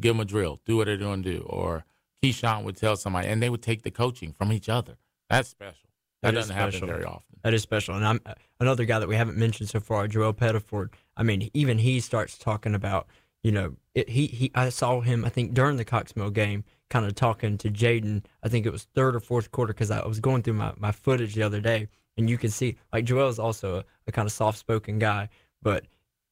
[0.00, 1.42] give them a drill, do what they're going to do.
[1.46, 1.84] Or
[2.22, 4.96] Keyshawn would tell somebody, and they would take the coaching from each other.
[5.28, 5.88] That's special.
[6.22, 7.38] That, That doesn't happen very often.
[7.42, 7.96] That is special.
[7.96, 8.20] And I'm
[8.60, 10.90] another guy that we haven't mentioned so far, Joel Pettiford.
[11.16, 13.08] I mean, even he starts talking about,
[13.42, 14.52] you know, it, he he.
[14.54, 15.24] I saw him.
[15.24, 18.24] I think during the Cox Mill game, kind of talking to Jayden.
[18.42, 20.92] I think it was third or fourth quarter because I was going through my, my
[20.92, 24.26] footage the other day, and you can see like Joel is also a, a kind
[24.26, 25.28] of soft spoken guy,
[25.60, 25.84] but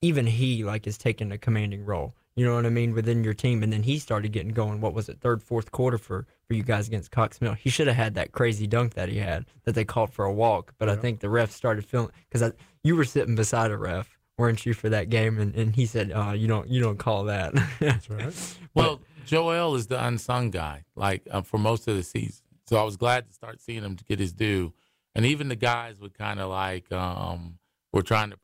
[0.02, 2.14] even he like is taking a commanding role.
[2.36, 4.80] You know what I mean within your team, and then he started getting going.
[4.80, 7.54] What was it, third, fourth quarter for for you guys against Cox Mill?
[7.54, 10.32] He should have had that crazy dunk that he had that they called for a
[10.32, 14.18] walk, but I think the ref started feeling because you were sitting beside a ref,
[14.38, 15.38] weren't you, for that game?
[15.38, 18.56] And, and he said, "Oh, you don't you don't call that." That's right.
[18.72, 22.44] Well, Joel is the unsung guy, like uh, for most of the season.
[22.66, 24.72] So I was glad to start seeing him to get his due,
[25.14, 27.58] and even the guys would kind of like um,
[27.92, 28.38] were trying to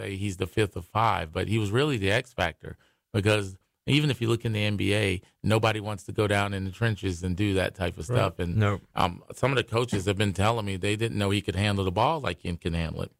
[0.00, 2.76] say he's the fifth of five, but he was really the X factor
[3.12, 6.70] because even if you look in the NBA, nobody wants to go down in the
[6.70, 8.16] trenches and do that type of Right.
[8.16, 8.38] stuff.
[8.38, 11.40] And no, um, some of the coaches have been telling me they didn't know he
[11.40, 13.10] could handle the ball like he can handle it.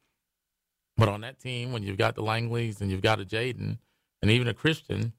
[0.97, 3.79] But on that team, when you've got the Langleys and you've got a Jayden
[4.23, 5.13] and even a Christian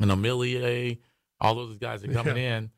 [0.00, 0.98] and a Millier,
[1.40, 2.70] all those guys are coming in.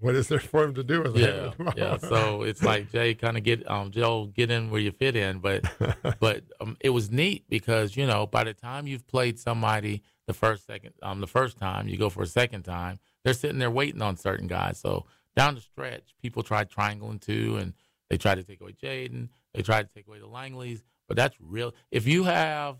[0.00, 1.76] What is there for him to do with Yeah, that?
[1.76, 1.96] yeah.
[1.98, 5.40] So it's like Jay, kind of get um Joe, get in where you fit in.
[5.40, 5.64] But
[6.20, 10.34] but um, it was neat because you know by the time you've played somebody the
[10.34, 13.70] first second um the first time you go for a second time they're sitting there
[13.70, 17.72] waiting on certain guys so down the stretch people tried triangling too and
[18.10, 21.34] they tried to take away Jayden they tried to take away the Langleys but that's
[21.40, 22.76] real if you have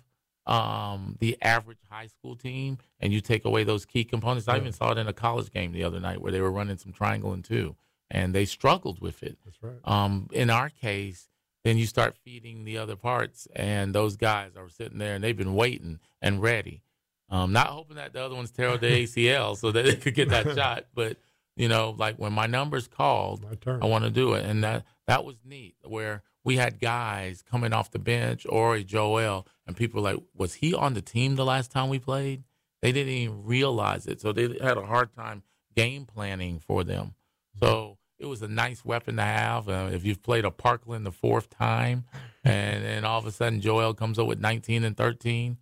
[0.49, 4.73] um the average high school team and you take away those key components I even
[4.73, 7.43] saw it in a college game the other night where they were running some triangling
[7.43, 7.77] two
[8.11, 9.75] and they struggled with it That's right.
[9.85, 11.29] um, in our case,
[11.65, 15.37] then you start feeding the other parts, and those guys are sitting there and they've
[15.37, 16.81] been waiting and ready,
[17.29, 20.31] um, not hoping that the other ones tear the ACL so that they could get
[20.31, 20.87] that shot.
[20.95, 21.19] But
[21.57, 23.83] you know, like when my number's called, My turn.
[23.83, 25.75] I want to do it, and that that was neat.
[25.85, 30.55] Where we had guys coming off the bench or a Joel, and people like, "Was
[30.55, 32.43] he on the team the last time we played?"
[32.83, 35.43] They didn't even realize it, so they had a hard time
[35.77, 37.15] game planning for them.
[37.61, 39.69] So it was a nice weapon to have.
[39.69, 42.05] Uh, if you've played a Parkland the fourth time,
[42.45, 45.59] and then all of a sudden Joel comes up with 19 and 13,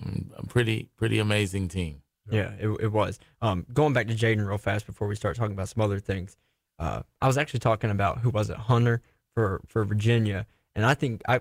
[0.00, 2.02] mm, a pretty pretty amazing team.
[2.30, 3.18] Yeah, it, it was.
[3.42, 6.36] Um, going back to Jayden real fast before we start talking about some other things.
[6.78, 9.02] Uh, I was actually talking about who was it, Hunter
[9.34, 11.40] for for Virginia, and I think I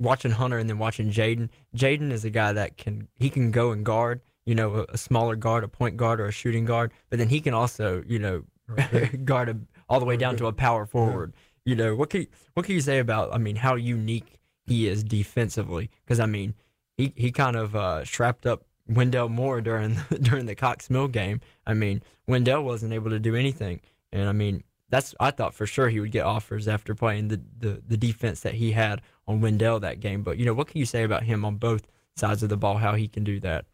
[0.00, 1.50] watching Hunter and then watching Jayden.
[1.76, 4.98] Jayden is a guy that can he can go and guard, you know, a, a
[4.98, 8.18] smaller guard, a point guard, or a shooting guard, but then he can also, you
[8.18, 8.44] know,
[9.24, 9.56] guard a,
[9.88, 11.34] all the way down to a power forward.
[11.64, 13.34] You know, what can you, what can you say about?
[13.34, 15.90] I mean, how unique he is defensively?
[16.04, 16.54] Because I mean,
[16.96, 21.40] he he kind of uh, strapped up Wendell Moore during during the Cox Mill game.
[21.66, 23.80] I mean, Wendell wasn't able to do anything,
[24.12, 27.40] and I mean, that's I thought for sure he would get offers after playing the
[27.58, 30.22] the, the defense that he had on Wendell that game.
[30.22, 32.76] But you know, what can you say about him on both sides of the ball?
[32.76, 33.64] How he can do that?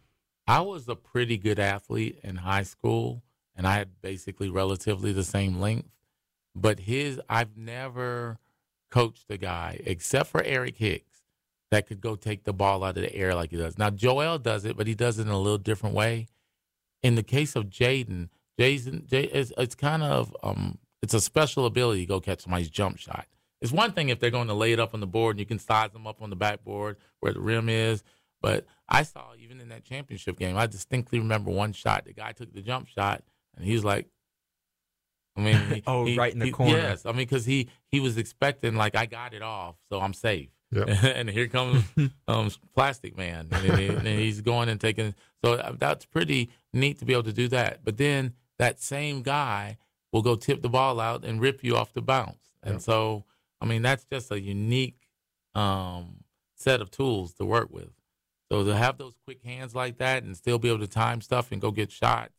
[0.46, 3.22] I was a pretty good athlete in high school,
[3.56, 5.88] and I had basically relatively the same length.
[6.54, 8.38] But his, I've never
[8.90, 11.22] coached a guy except for Eric Hicks
[11.70, 13.76] that could go take the ball out of the air like he does.
[13.76, 16.28] Now Joel does it, but he does it in a little different way.
[17.02, 21.66] In the case of Jayden, Jason, Jay, it's, it's kind of um, it's a special
[21.66, 23.26] ability to go catch somebody's jump shot.
[23.60, 25.46] It's one thing if they're going to lay it up on the board and you
[25.46, 28.02] can size them up on the backboard where the rim is.
[28.42, 32.04] But I saw even in that championship game, I distinctly remember one shot.
[32.04, 33.22] The guy took the jump shot,
[33.56, 34.06] and he's like,
[35.36, 36.76] I mean, he- Oh, he- right in the he- corner.
[36.76, 40.12] Yes, I mean, because he he was expecting like I got it off, so I'm
[40.12, 40.50] safe.
[40.72, 40.88] Yep.
[41.02, 41.82] and here comes
[42.28, 45.14] um, Plastic Man, and, he- and he's going and taking.
[45.44, 47.80] So uh, that's pretty neat to be able to do that.
[47.84, 49.78] But then that same guy
[50.16, 52.80] will go tip the ball out and rip you off the bounce, and Yep.
[52.82, 53.24] so
[53.60, 54.98] I mean that's just a unique
[55.54, 56.24] um,
[56.54, 57.90] set of tools to work with.
[58.50, 61.50] So to have those quick hands like that and still be able to time stuff
[61.52, 62.32] and go get shots,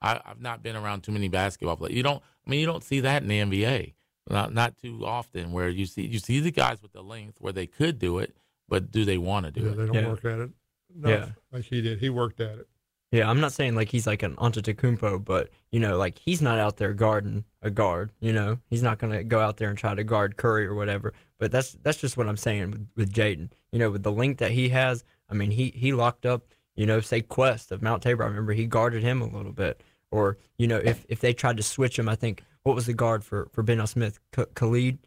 [0.00, 1.94] I, I've not been around too many basketball players.
[1.94, 3.94] You don't, I mean, you don't see that in the NBA,
[4.28, 5.52] not not too often.
[5.52, 8.34] Where you see you see the guys with the length where they could do it,
[8.68, 9.74] but do they want to do Yeah, it?
[9.76, 10.08] they don't Yeah.
[10.08, 10.50] work at it.
[10.94, 11.28] No, Yeah.
[11.52, 12.00] like he did.
[12.00, 12.68] He worked at it.
[13.12, 16.58] Yeah, I'm not saying like he's like an Antetokounmpo, but you know, like he's not
[16.60, 18.12] out there guarding a guard.
[18.20, 21.12] You know, he's not gonna go out there and try to guard Curry or whatever.
[21.38, 23.50] But that's that's just what I'm saying with, with Jayden.
[23.72, 26.54] You know, with the link that he has, I mean, he he locked up.
[26.76, 28.22] You know, say Quest of Mount Tabor.
[28.22, 29.82] I remember he guarded him a little bit.
[30.12, 32.94] Or you know, if if they tried to switch him, I think what was the
[32.94, 33.86] guard for for Ben L.
[33.88, 34.98] Smith, K- Khalid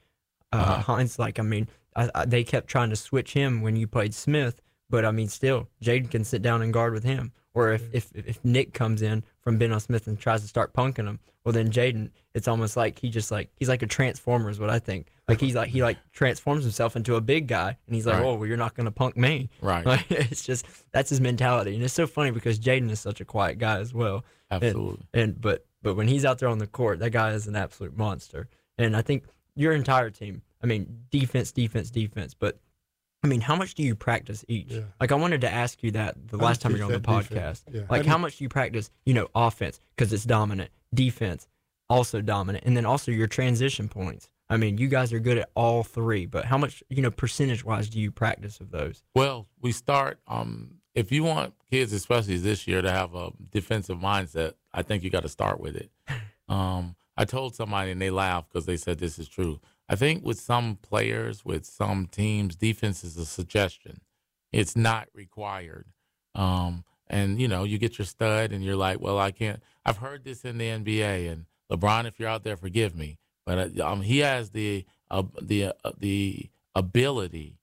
[0.52, 0.82] uh, Uh-huh.
[0.82, 1.18] Hines.
[1.20, 4.62] Like, I mean, I, I, they kept trying to switch him when you played Smith,
[4.90, 7.32] but I mean, still, Jayden can sit down and guard with him.
[7.56, 9.80] Or if, if, if Nick comes in from Ben L.
[9.80, 13.32] Smith and tries to start punking him, well then Jayden, it's almost like he just
[13.32, 15.08] like he's like a transformer is what I think.
[15.28, 18.26] Like he's like he like transforms himself into a big guy, and he's like, Right.
[18.26, 19.50] oh well, you're not gonna punk me.
[19.62, 19.86] Right.
[19.86, 23.26] Like, it's just that's his mentality, and it's so funny because Jayden is such a
[23.26, 24.26] quiet guy as well.
[24.50, 25.06] And- Absolutely.
[25.14, 27.96] And, but but when he's out there on the court, that guy is an absolute
[27.98, 28.48] monster.
[28.78, 32.34] And I think your entire team, I mean, defense, defense, defense.
[32.34, 32.58] But
[33.24, 34.72] I mean, how much do you practice each?
[34.72, 34.82] Yeah.
[35.00, 37.08] Like I wanted to ask you that the last time teach you were on the
[37.08, 37.62] that podcast.
[37.72, 37.82] Yeah.
[37.90, 38.90] Like I how much do you practice?
[39.06, 41.48] You know, offense because it's dominant, defense
[41.90, 44.28] also dominant, and then also your transition points.
[44.50, 47.64] I mean, you guys are good at all three, but how much, you know, percentage
[47.64, 49.04] wise do you practice of those?
[49.16, 50.20] Well, we start.
[50.28, 55.04] Um, if you want kids, especially this year, to have a defensive mindset, I think
[55.04, 55.92] you got to start with it.
[56.50, 59.62] Um, I told somebody and they laughed because they said this is true.
[59.90, 64.02] I think with some players, with some teams, defense is a suggestion.
[64.52, 65.88] It's not required.
[66.36, 69.62] Um, and you know, you get your stud, and you're like, well, I can't.
[69.86, 73.80] I've heard this in the NBA, and LeBron, if you're out there, forgive me, but
[73.80, 77.58] uh, um, he has the uh, the uh, the ability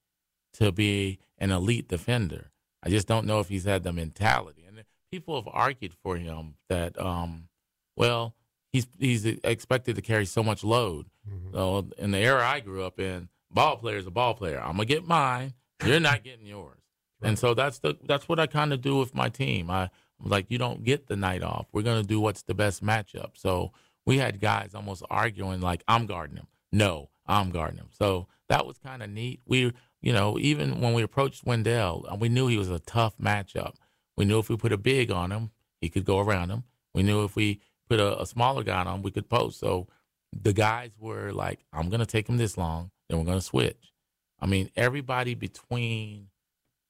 [0.55, 2.51] to be an elite defender.
[2.83, 4.65] I just don't know if he's had the mentality.
[4.67, 7.49] And people have argued for him that, um,
[7.97, 8.35] well,
[8.73, 11.07] he's he's expected to carry so much load.
[11.29, 11.53] Mhm.
[11.53, 14.61] So in the era I grew up in, ball player is a ball player.
[14.61, 15.55] I'm gonna get mine.
[15.85, 16.77] You're not getting yours.
[17.23, 19.71] And so that's the that's what I kind of do with my team.
[19.71, 19.91] I
[20.23, 21.67] I'm like, you don't get the night off.
[21.73, 23.31] We're gonna do what's the best matchup.
[23.35, 23.73] So
[24.07, 26.47] we had guys almost arguing like, I'm guarding him.
[26.73, 27.89] No, I'm guarding him.
[27.91, 29.41] So that was kind of neat.
[29.47, 33.17] We, you know, even when we approached Wendell, uh, we knew he was a tough
[33.19, 33.75] matchup.
[34.17, 36.65] We knew if we put a big on him, he could go around him.
[36.95, 39.59] We knew if we put a, a smaller guy on we could post.
[39.61, 39.89] So
[40.33, 43.45] the guys were like, I'm going to take him this long, then we're going to
[43.45, 43.93] switch.
[44.41, 46.29] I mean, everybody between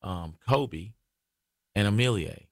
[0.02, 0.92] um, Kobe
[1.74, 2.48] and Amelie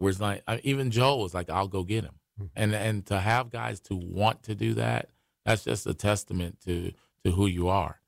[0.00, 2.14] was like, I- even Joel was like, I'll go get him.
[2.40, 2.50] Mhm.
[2.54, 5.08] And and to have guys to want to do that,
[5.44, 6.92] that's just a testament to
[7.24, 8.00] to who you are.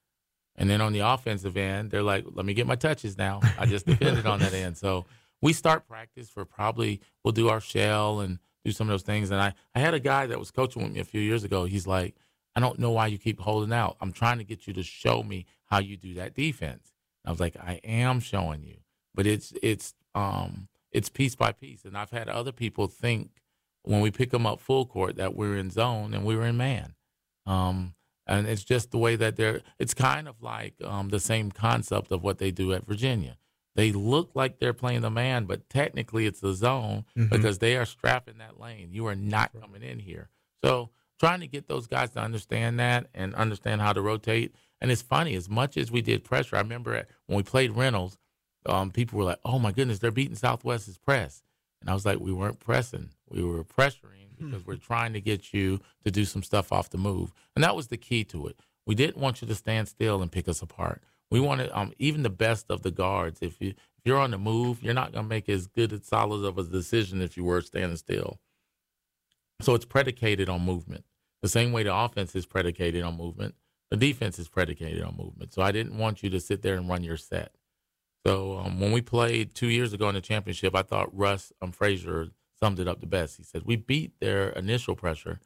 [0.56, 3.40] And then on the offensive end, they're like, let me get my touches now.
[3.58, 4.76] I just depended on that end.
[4.76, 5.06] So
[5.40, 9.30] we start practice for probably, we'll do our shell and do some of those things.
[9.30, 11.64] And I, I had a guy that was coaching with me a few years ago.
[11.64, 12.14] He's like,
[12.54, 13.96] I don't know why you keep holding out.
[14.00, 16.92] I'm trying to get you to show me how you do that defense.
[17.24, 18.78] I was like, I am showing you,
[19.14, 21.84] but it's, it's, um, it's piece by piece.
[21.84, 23.30] And I've had other people think
[23.82, 26.94] when we pick them up full court that we're in zone and we're in man.
[27.46, 27.94] Um,
[28.26, 29.60] and it's just the way that they're.
[29.78, 33.36] It's kind of like um, the same concept of what they do at Virginia.
[33.76, 37.30] They look like they're playing the man, but technically it's the zone Mhm.
[37.30, 38.92] because they are strapping that lane.
[38.92, 40.28] You are not coming in here.
[40.64, 44.54] So trying to get those guys to understand that and understand how to rotate.
[44.80, 47.72] And it's funny, as much as we did pressure, I remember at- when we played
[47.72, 48.18] Reynolds,
[48.66, 51.42] um, people were like, "Oh my goodness, they're beating Southwest's press,"
[51.80, 55.52] and I was like, "We weren't pressing, we were pressuring because we're trying to get
[55.52, 58.58] you to do some stuff off the move." And that was the key to it.
[58.86, 61.02] We didn't want you to stand still and pick us apart.
[61.30, 63.40] We wanted um, even the best of the guards.
[63.40, 66.06] If you if you're on the move, you're not going to make as good as
[66.06, 68.40] solid of a decision if you were standing still.
[69.60, 71.04] So it's predicated on movement.
[71.42, 73.54] The same way the offense is predicated on movement,
[73.90, 75.52] the defense is predicated on movement.
[75.52, 77.54] So I didn't want you to sit there and run your set.
[78.26, 81.72] So um, when we played two years ago in the championship, I thought Russ um,
[81.72, 82.28] Frazier
[82.62, 83.36] summed it up the best.
[83.36, 85.40] He said we beat their initial pressure,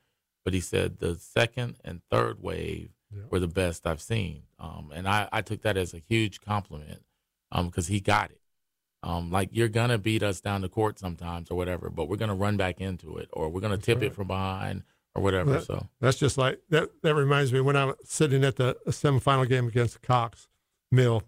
[0.45, 3.23] but he said the second and third wave Yeah.
[3.31, 4.43] were the best I've seen.
[4.59, 7.03] Um, and I, I took that as a huge compliment
[7.53, 8.41] because he got it.
[9.03, 12.35] Um, like you're gonna beat us down the court sometimes or whatever, but we're gonna
[12.35, 14.07] run back into it or we're gonna That's tip right.
[14.07, 14.83] it from behind
[15.15, 15.53] or whatever.
[15.53, 16.89] That- so That's just like that.
[17.03, 20.49] That reminds me when I was sitting at the semifinal game against Cox
[20.91, 21.23] Mill.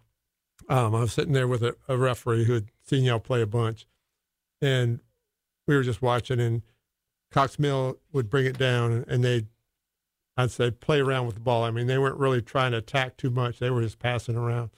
[0.70, 3.46] Um, I was sitting there with a, a referee who had seen y'all play a
[3.46, 3.86] bunch,
[4.62, 5.00] and
[5.66, 6.40] we were just watching.
[6.40, 6.62] And
[7.30, 9.44] Cox Mill would bring it down, and they,
[10.36, 11.64] I'd say, play around with the ball.
[11.64, 14.70] I mean, they weren't really trying to attack too much; they were just passing around.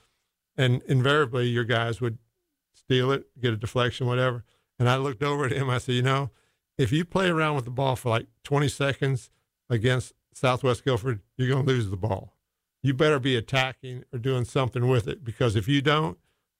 [0.57, 2.17] And invariably, your guys would
[2.73, 4.43] steal it, get a deflection, whatever.
[4.77, 5.69] And I looked over at him.
[5.69, 6.31] I said, you know,
[6.77, 9.29] if you play around with the ball for like 20 seconds
[9.69, 12.33] against Southwest Guilford, you're going to lose the ball.
[12.81, 16.17] You better be attacking or doing something with it because if you don't,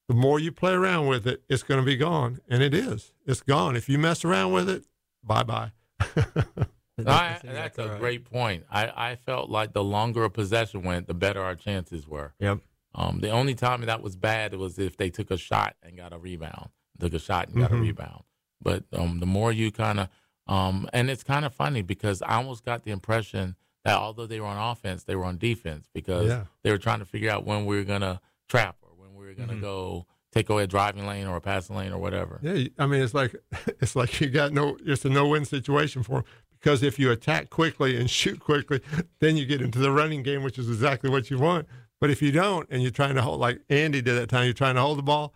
[0.09, 2.39] the more you play around with it, it's going to be gone.
[2.49, 3.13] And it is.
[3.25, 3.75] It's gone.
[3.75, 4.85] If you mess around with it,
[5.23, 5.71] bye bye.
[7.07, 7.99] I, That's that's a right.
[7.99, 8.65] great point.
[8.71, 12.33] I, I felt like the longer a possession went, the better our chances were.
[12.39, 12.59] Yep.
[12.95, 16.11] Um, the only time that was bad was if they took a shot and got
[16.13, 16.69] a rebound,
[16.99, 17.81] took a shot and got a Mhm.
[17.81, 18.23] rebound.
[18.61, 20.09] But um, the more you kind of,
[20.47, 24.39] um, and it's kind of funny because I almost got the impression that although they
[24.39, 26.45] were on offense, they were on defense because Yeah.
[26.63, 28.19] they were trying to figure out when we were gonna
[28.49, 29.61] trap or when we were were going to Mhm.
[29.61, 32.39] go take away a driving lane or a passing lane or whatever.
[32.41, 33.35] Yeah, I mean it's like
[33.79, 36.23] it's like you got no it's a no win situation for 'em.
[36.59, 38.81] Because if you attack quickly and shoot quickly,
[39.19, 41.67] then you get into the running game, which is exactly what you want.
[42.01, 44.53] But if you don't, and you're trying to hold like Andy did that time, you're
[44.53, 45.33] trying to hold the ball,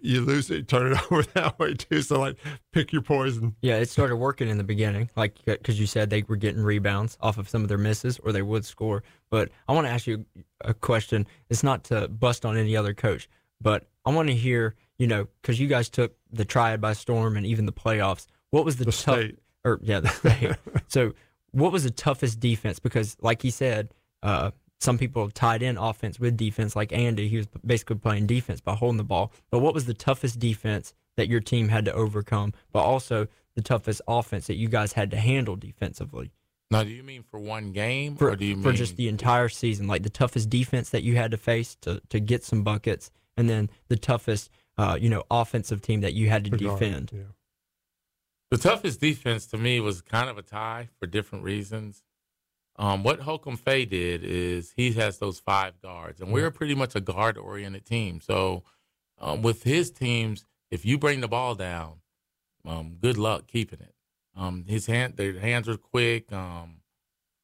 [0.00, 2.00] you, lose it, turn it over that way too.
[2.00, 2.36] So like
[2.72, 3.56] pick your poison.
[3.60, 6.62] Yeah, it started working in the beginning, like uh, because you said they were getting
[6.62, 9.02] rebounds off of some of their misses, or they would score.
[9.30, 10.24] But I want to ask you
[10.60, 11.26] a question.
[11.50, 13.28] It's not to bust on any other coach,
[13.60, 17.36] but I want to hear, you know, because you guys took the triad by storm
[17.36, 18.26] and even the playoffs.
[18.50, 19.16] What was the, The tough?
[19.16, 19.38] state.
[19.66, 20.00] Or yeah,
[20.88, 21.12] so
[21.50, 22.78] what was the toughest defense?
[22.78, 23.92] Because like he said,
[24.22, 26.76] uh, some people tied in offense with defense.
[26.76, 29.32] Like Andy, he was basically playing defense by holding the ball.
[29.50, 32.52] But what was the toughest defense that your team had to overcome?
[32.72, 36.30] But also the toughest offense that you guys had to handle defensively
[36.70, 39.08] Now, do you mean for one game, for or do you mean for just the
[39.08, 39.88] entire season?
[39.88, 43.48] Like the toughest defense that you had to face to to get some buckets, and
[43.48, 47.12] then the toughest, uh, you know, offensive team that you had to to defend.
[47.14, 47.22] Yeah.
[48.50, 52.02] The toughest defense to me was kind of a tie for different reasons.
[52.78, 56.94] Um, what Holcomb Fay did is he has those five guards, and we're pretty much
[56.94, 58.20] a guard oriented team.
[58.20, 58.64] So,
[59.18, 62.00] um, with his teams, if you bring the ball down,
[62.66, 63.94] um, good luck keeping it.
[64.36, 66.82] Um, his hand, their hands are quick, um,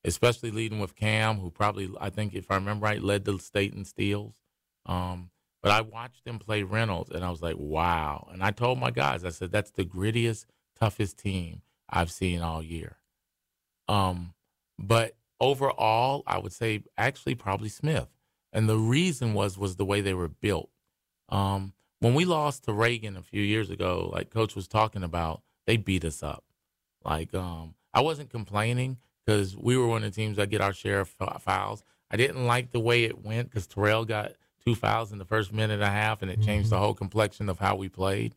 [0.05, 3.73] especially leading with Cam, who probably, I think, if I remember right, led the state
[3.73, 4.35] in steals.
[4.85, 5.31] Um,
[5.63, 8.29] but I watched them play Reynolds, and I was like, wow.
[8.33, 10.47] And I told my guys, I said, that's the grittiest,
[10.83, 12.97] toughest team I've seen all year.
[13.89, 14.35] Um,
[14.79, 18.09] but overall, I would say actually probably Smith.
[18.53, 20.71] And the reason was was the way they were built.
[21.29, 25.43] Um, when we lost to Reagan a few years ago, like Coach was talking about,
[25.67, 26.43] they beat us up.
[27.05, 30.73] Like um, I wasn't complaining because we were one of the teams that get our
[30.73, 31.09] share of
[31.41, 31.85] fouls.
[32.11, 34.33] I didn't like the way it went because Terrell got
[34.65, 37.49] two fouls in the first minute and a half, and it changed the whole complexion
[37.49, 38.35] of how we played.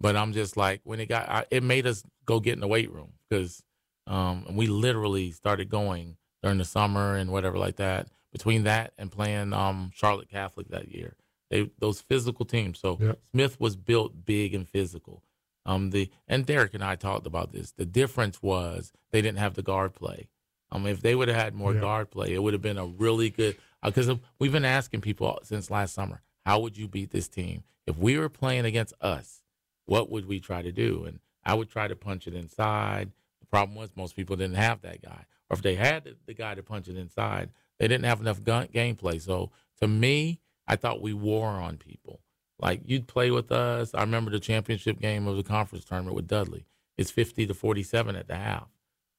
[0.00, 2.68] But I'm just like when it got, I, it made us go get in the
[2.68, 3.62] weight room because
[4.06, 8.08] um, we literally started going during the summer and whatever like that.
[8.32, 11.14] Between that and playing um, Charlotte Catholic that year,
[11.50, 12.80] they those physical teams.
[12.80, 13.18] So Yep.
[13.32, 15.22] Smith was built big and physical.
[15.64, 17.70] Um, the and Derek and I talked about this.
[17.70, 20.28] The difference was they didn't have the guard play.
[20.72, 21.80] Um, if they would have had more Yeah.
[21.80, 23.56] guard play, it would have been a really good.
[23.82, 27.96] Because we've been asking people since last summer, how would you beat this team if
[27.96, 29.43] we were playing against us?
[29.86, 31.04] What would we try to do?
[31.06, 33.10] And I would try to punch it inside.
[33.40, 36.54] The problem was most people didn't have that guy, or if they had the, guy
[36.54, 39.20] to punch it inside, they didn't have enough gun, gameplay.
[39.20, 42.20] So to me, I thought we wore on people.
[42.58, 43.94] Like you'd play with us.
[43.94, 46.66] I remember the championship game of the conference tournament with Dudley.
[46.96, 48.68] It's fifty to forty-seven at the half,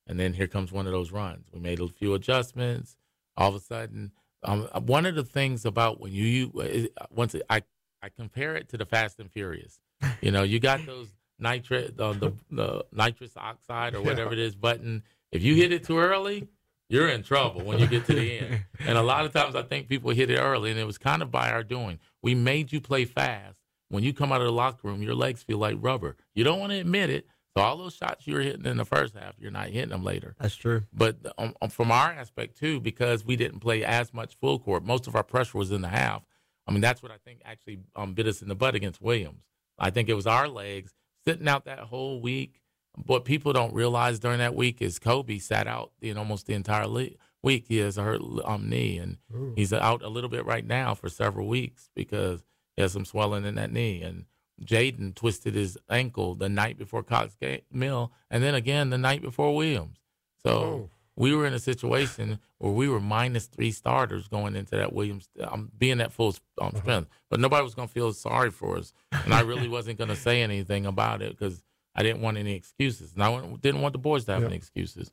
[0.07, 1.47] and then here comes one of those runs.
[1.53, 2.95] We made a few adjustments.
[3.38, 4.13] All of a sudden,
[4.43, 6.24] um, one of the things about when you,
[6.55, 7.63] you once I
[8.01, 9.80] I compare it to the Fast and Furious.
[10.21, 14.55] You know, you got those nitrate uh, the the nitrous oxide or whatever it is
[14.55, 15.03] button.
[15.31, 16.47] If you hit it too early,
[16.89, 18.65] you're in trouble when you get to the end.
[18.79, 21.21] And a lot of times I think people hit it early, and it was kind
[21.21, 21.99] of by our doing.
[22.21, 23.57] We made you play fast.
[23.89, 26.15] When you come out of the locker room, your legs feel like rubber.
[26.33, 27.27] You don't want to admit it.
[27.55, 30.03] So all those shots you were hitting in the first half, you're not hitting them
[30.03, 30.35] later.
[30.39, 30.83] That's true.
[30.91, 34.83] But um, um, from our aspect too, because we didn't play as much full court,
[34.83, 36.23] most of our pressure was in the half.
[36.67, 39.43] I mean, that's what I think actually um, bit us in the butt against Williams.
[39.78, 40.93] I think it was our legs
[41.26, 42.61] sitting out that whole week.
[43.05, 46.88] What people don't realize during that week is Kobe sat out in almost the entire
[46.88, 47.09] le-
[47.43, 47.65] week.
[47.67, 49.53] He has a hurt um, knee, and Ooh.
[49.55, 52.43] he's out a little bit right now for several weeks because
[52.76, 54.01] he has some swelling in that knee.
[54.01, 54.26] And
[54.63, 57.36] Jayden twisted his ankle the night before Cox
[57.69, 59.97] Mill, and then again the night before Williams.
[60.41, 60.89] So Oh.
[61.18, 65.30] We were in a situation where we were minus three starters going into that Williams,
[65.41, 67.09] um, being at full um, strength.
[67.30, 70.16] But nobody was going to feel sorry for us, and I really wasn't going to
[70.16, 71.63] say anything about it because
[71.95, 74.47] I didn't want any excuses, and I didn't want the boys to have Yeah.
[74.47, 75.09] any excuses.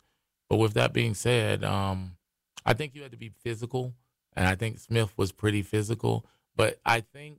[0.50, 2.16] But with that being said, um,
[2.66, 3.94] I think you had to be physical,
[4.34, 6.26] and I think Smith was pretty physical.
[6.57, 7.38] But I think,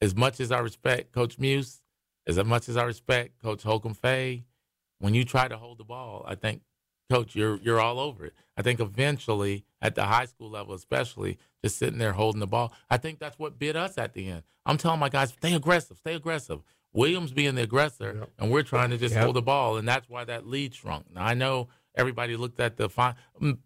[0.00, 1.80] as much as I respect Coach Muse,
[2.26, 4.44] as much as I respect Coach Holcomb Fay,
[4.98, 6.62] when you try to hold the ball, I think,
[7.08, 8.34] Coach, you're you're all over it.
[8.56, 12.72] I think eventually, at the high school level, especially, just sitting there holding the ball,
[12.90, 14.42] I think that's what bit us at the end.
[14.64, 16.60] I'm telling my guys, stay aggressive, stay aggressive.
[16.92, 18.30] Williams being the aggressor, Yep.
[18.38, 19.22] and we're trying to just Yep.
[19.24, 21.06] hold the ball, and that's why that lead shrunk.
[21.14, 23.14] Now I know everybody looked at the fine.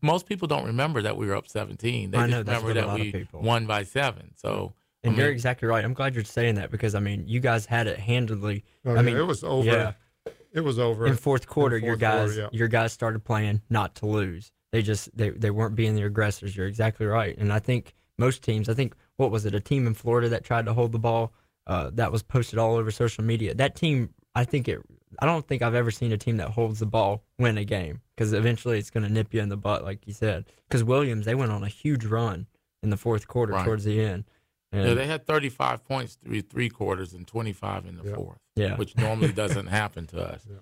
[0.02, 2.10] Most people don't remember that we were up 17.
[2.10, 4.32] They I just know, that's remember a that lot of we people- won by seven.
[4.36, 5.82] So And I you're exactly right.
[5.84, 8.64] I'm glad you're saying that because I mean, you guys had it handedly.
[8.84, 9.64] Oh, I yeah, mean, it was over.
[9.66, 9.92] yeah.
[10.52, 11.06] It was over.
[11.06, 12.48] In fourth quarter, your fourth quarter, guys, yeah.
[12.52, 14.52] your guys started playing not to lose.
[14.72, 16.56] They just they, they weren't being the aggressors.
[16.56, 17.36] You're exactly right.
[17.38, 19.54] And I think most teams, I think what was it?
[19.54, 21.32] A team in Florida that tried to hold the ball.
[21.66, 23.54] Uh, that was posted all over social media.
[23.54, 24.80] That team, I think it.
[25.18, 28.00] I don't think I've ever seen a team that holds the ball win a game
[28.14, 30.46] because eventually it's going to nip you in the butt, like you said.
[30.68, 32.46] Because Williams, they went on a huge run
[32.82, 33.64] in the fourth quarter Right.
[33.64, 34.24] towards the end.
[34.72, 38.14] And, Yeah, they had 35 points through three quarters and 25 in the Yeah.
[38.14, 38.76] fourth, yeah.
[38.76, 40.46] which normally doesn't happen to us.
[40.48, 40.58] Yeah.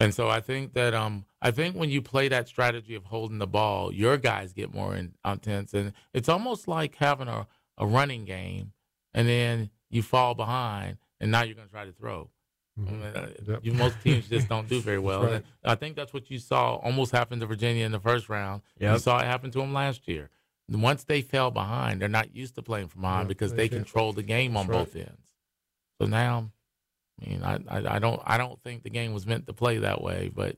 [0.00, 3.38] And so I think that um I think when you play that strategy of holding
[3.38, 7.46] the ball, your guys get more in, intense, and it's almost like having a,
[7.78, 8.72] a running game,
[9.14, 12.30] and then you fall behind, and now you're going to try to throw.
[12.78, 13.60] I mean, uh, Yep.
[13.64, 15.22] you, most teams just don't do very well.
[15.22, 18.28] That's And I think that's what you saw almost happen to Virginia in the first
[18.28, 18.62] round.
[18.80, 20.30] You saw it happen to them last year.
[20.68, 23.76] Once they fell behind, they're not used to playing from behind Yeah, because they they
[23.76, 24.84] control the game on That's right.
[24.86, 25.28] both ends.
[26.00, 26.50] So now,
[27.20, 29.78] I mean, I, I, I don't I don't think the game was meant to play
[29.78, 30.56] that way, but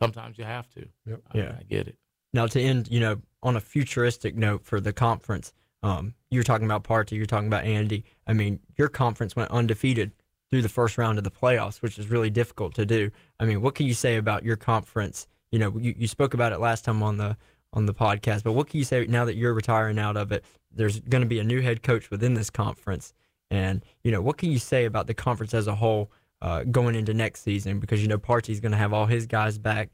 [0.00, 0.86] sometimes you have to.
[1.06, 1.20] Yep.
[1.34, 1.56] I, Yeah.
[1.58, 1.96] I get it.
[2.32, 6.64] Now to end, you know, on a futuristic note for the conference, um, you're talking
[6.64, 8.04] about Partee, you're talking about Andy.
[8.26, 10.12] I mean, your conference went undefeated
[10.50, 13.10] through the first round of the playoffs, which is really difficult to do.
[13.38, 15.26] I mean, what can you say about your conference?
[15.52, 17.36] You know, you, you spoke about it last time on the
[17.72, 20.44] on the podcast, but what can you say now that you're retiring out of it?
[20.72, 23.12] There's going to be a new head coach within this conference,
[23.50, 26.10] and you know, what can you say about the conference as a whole
[26.42, 27.80] uh, going into next season?
[27.80, 29.90] Because you know, Partee's going to have all his guys back.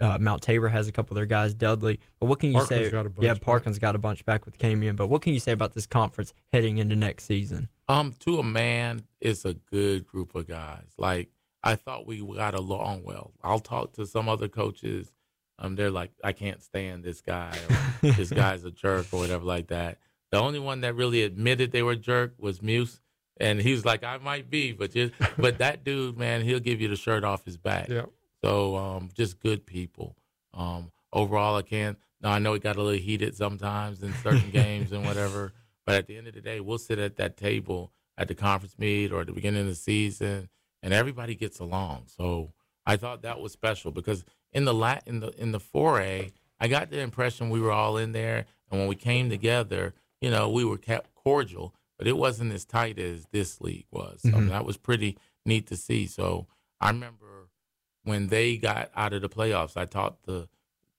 [0.00, 1.98] Uh, Mount Tabor has a couple of their guys, Dudley.
[2.20, 2.88] But what can you say?
[2.90, 3.34] got a bunch yeah.
[3.34, 4.94] Parkland's got a bunch back with Camion.
[4.94, 7.68] But what can you say about this conference heading into next season?
[7.88, 10.86] Um, to a man, it's a good group of guys.
[10.96, 11.30] Like
[11.62, 13.32] I thought we got along well.
[13.42, 15.12] I'll talk to some other coaches.
[15.60, 17.56] Um, they're like, I can't stand this guy.
[17.68, 19.98] Or, this guy's a jerk or whatever like that.
[20.30, 23.00] The only one that really admitted they were jerk was Muse,
[23.38, 26.80] and he was like, I might be, but just, but that dude, man, he'll give
[26.80, 27.88] you the shirt off his back.
[27.88, 28.06] Yeah.
[28.42, 30.16] So um, just good people.
[30.54, 31.98] Um, overall, I can't.
[32.22, 35.52] Now I know it got a little heated sometimes in certain games and whatever,
[35.84, 38.78] but at the end of the day, we'll sit at that table at the conference
[38.78, 40.48] meet or at the beginning of the season,
[40.82, 42.04] and everybody gets along.
[42.06, 42.52] So
[42.86, 46.30] I thought that was special because in the la- in the in the foray,
[46.60, 50.30] I got the impression we were all in there, and when we came together, you
[50.30, 54.24] know, we were kept cordial, but it wasn't as tight as this league was.
[54.24, 54.48] Mean, Mhm.
[54.48, 56.06] that was pretty neat to see.
[56.06, 56.46] So
[56.80, 57.48] I remember
[58.04, 60.48] when they got out of the playoffs, I talked to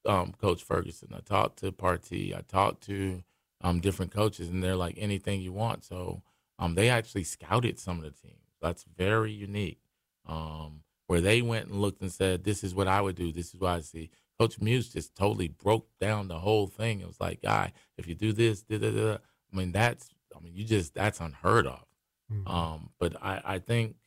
[0.06, 3.24] um, Coach Ferguson, I talked to Partee, I talked to
[3.64, 5.84] um, different coaches, and they're like anything you want.
[5.84, 6.24] So
[6.58, 8.56] um, they actually scouted some of the teams.
[8.60, 9.80] That's very unique.
[10.26, 10.82] Um,
[11.12, 13.34] where they went and looked and said, "This is what I would do.
[13.34, 14.09] This is what I see."
[14.39, 17.01] Coach Muse just totally broke down the whole thing.
[17.01, 19.18] It was like, "Guy, if you do this, da, da, da.
[19.51, 21.86] I mean, that's, I mean, you just that's unheard of."
[22.32, 22.49] Mhm.
[22.49, 23.97] Um, but I, I think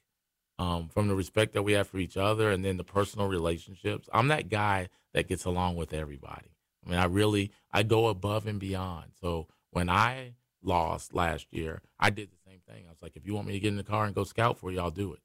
[0.58, 4.08] um, from the respect that we have for each other and then the personal relationships,
[4.10, 6.56] I'm that guy that gets along with everybody.
[6.86, 9.12] I mean, I really I go above and beyond.
[9.20, 12.86] So when I lost last year, I did the same thing.
[12.86, 14.56] I was like, if you want me to get in the car and go scout
[14.56, 15.20] for you, I'll do it.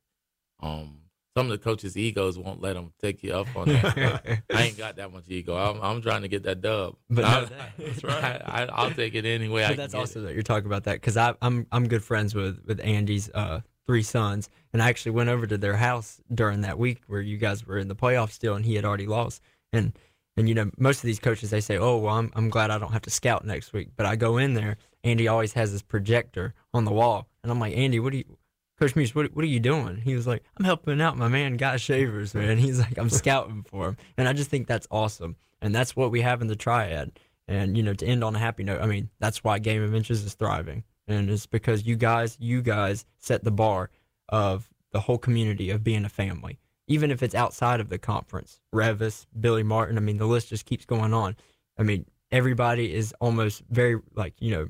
[0.59, 1.03] Um,
[1.40, 4.42] some of the coaches' egos won't let them take you up on that.
[4.54, 5.56] I ain't got that much ego.
[5.56, 6.98] I'm, I'm trying to get that dub.
[7.10, 8.42] But I, that- That's right.
[8.46, 9.64] I, will take it anyway.
[9.64, 10.20] I But that's it.
[10.20, 14.04] that you're talking about that because I'm I'm good friends with with Andy's uh, three
[14.04, 17.66] sons, and I actually went over to their house during that week where you guys
[17.66, 19.42] were in the playoffs still, and he had already lost.
[19.72, 19.94] And
[20.36, 22.78] and you know most of these coaches they say, oh well, I'm I'm glad I
[22.78, 23.92] don't have to scout next week.
[23.96, 24.76] But I go in there,
[25.06, 28.38] Andy always has his projector on the wall, and I'm like, Andy, what do you?
[28.80, 29.97] Coach Muse, what, what are you doing?
[29.97, 32.57] He was like, I'm helping out my man, Guy Shavers, man.
[32.59, 33.97] He's like, I'm scouting for him.
[34.17, 35.36] And I just think that's awesome.
[35.61, 37.19] And that's what we have in the triad.
[37.49, 39.93] And, you know, to end on a happy note, I mean, that's why Game of
[39.93, 40.86] Inches is thriving.
[41.09, 43.89] And it's because you guys, you guys set the bar
[44.30, 46.57] of the whole community of being a family.
[46.88, 50.65] Even if it's outside of the conference, Revis, Billy Martin, I mean, the list just
[50.65, 51.36] keeps going on.
[51.77, 54.67] I mean, everybody is almost very, like, you know,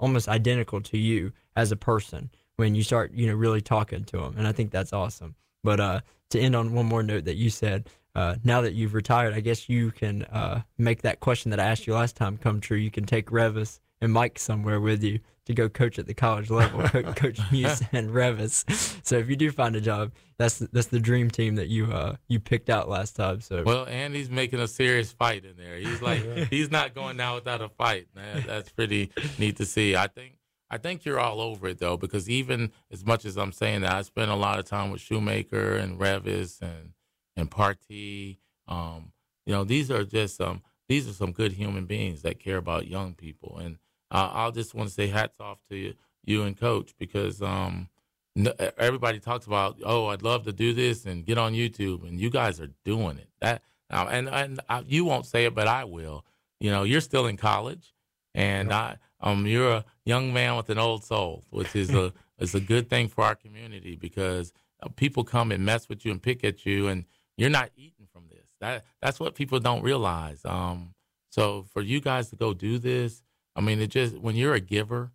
[0.00, 4.18] almost identical to you as a person when you start, you know, really talking to
[4.18, 4.34] them.
[4.36, 5.34] And I think that's awesome.
[5.64, 6.00] But uh,
[6.30, 9.40] to end on one more note that you said, uh, now that you've retired, I
[9.40, 12.76] guess you can uh, make that question that I asked you last time come true.
[12.76, 16.50] You can take Revis and Mike somewhere with you to go coach at the college
[16.50, 18.64] level, Co- Coach Muse and Revis.
[19.04, 22.16] So if you do find a job, that's that's the dream team that you uh,
[22.28, 23.40] you picked out last time.
[23.40, 25.76] So Well, and he's making a serious fight in there.
[25.76, 28.08] He's like he's not going down without a fight.
[28.14, 29.96] Man, that's pretty neat to see.
[29.96, 30.36] I think
[30.72, 33.92] I think you're all over it though, because even as much as I'm saying that,
[33.92, 36.94] I spent a lot of time with Shoemaker and Revis and
[37.36, 38.38] and Partee.
[38.66, 39.12] Um,
[39.44, 42.88] you know, these are just um these are some good human beings that care about
[42.88, 43.76] young people, and
[44.10, 45.94] uh, I'll just want to say hats off to you,
[46.24, 47.90] you and Coach, because um
[48.34, 52.18] no, everybody talks about, oh, I'd love to do this and get on YouTube, and
[52.18, 53.28] you guys are doing it.
[53.42, 56.24] That now, and and I, you won't say it, but I will.
[56.60, 57.92] You know, you're still in college,
[58.34, 62.54] and I um, you're a young man with an old soul, which is a is
[62.54, 64.52] a good thing for our community because
[64.82, 67.04] uh, people come and mess with you and pick at you, and
[67.36, 68.46] you're not eating from this.
[68.60, 70.44] That that's what people don't realize.
[70.44, 70.94] Um,
[71.30, 73.22] so for you guys to go do this,
[73.54, 75.12] I mean, it just when you're a giver,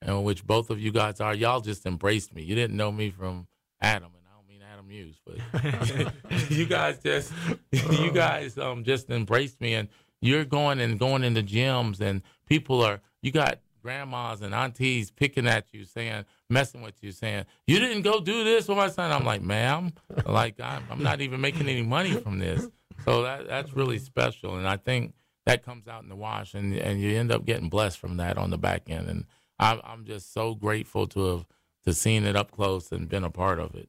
[0.00, 2.42] and which both of you guys are, y'all just embraced me.
[2.42, 3.46] You didn't know me from
[3.80, 7.32] Adam, and I don't mean Adam Hughes, but you guys just
[7.70, 9.88] you guys um just embraced me, and
[10.22, 15.46] you're going and going into gyms, and people are you got grandmas and aunties picking
[15.46, 19.12] at you, saying, messing with you, saying, "You didn't go do this with my son."
[19.12, 19.92] I'm like, "Ma'am,
[20.26, 22.68] like I'm, I'm not even making any money from this."
[23.04, 25.14] So that that's really special, and I think
[25.46, 28.38] that comes out in the wash, and and you end up getting blessed from that
[28.38, 29.08] on the back end.
[29.08, 29.24] And
[29.58, 31.46] I'm I'm just so grateful to have
[31.84, 33.88] to seen it up close and been a part of it.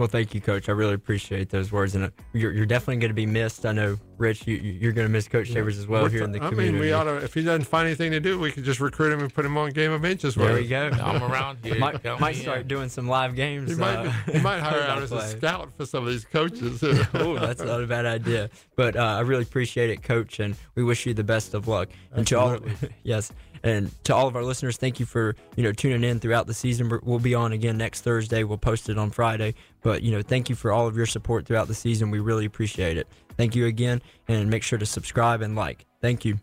[0.00, 0.70] Well, thank you, Coach.
[0.70, 3.66] I really appreciate those words, and uh, you're, you're definitely going to be missed.
[3.66, 6.24] I know, Rich, you, you're going to miss Coach Shavers as well We're here tr-
[6.24, 6.68] in the I community.
[6.70, 7.16] I mean, we ought to.
[7.16, 9.58] If he doesn't find anything to do, we could just recruit him and put him
[9.58, 10.36] on Game of Inches.
[10.36, 10.88] there we go.
[10.88, 11.74] I'm around here.
[11.78, 13.72] might might start doing some live games.
[13.72, 16.82] He might, uh, he might hire out as a scout for some of these coaches.
[17.14, 18.48] oh, that's not a bad idea.
[18.76, 21.90] But uh, I really appreciate it, Coach, and we wish you the best of luck.
[22.12, 22.58] And to all,
[23.02, 23.32] yes,
[23.62, 26.54] and to all of our listeners, thank you for you know tuning in throughout the
[26.54, 26.90] season.
[27.02, 28.44] We'll be on again next Thursday.
[28.44, 29.54] We'll post it on Friday.
[29.82, 32.10] But you know, thank you for all of your support throughout the season.
[32.10, 33.06] We really appreciate it.
[33.36, 35.86] Thank you again, and make sure to subscribe and like.
[36.00, 36.38] Thank you.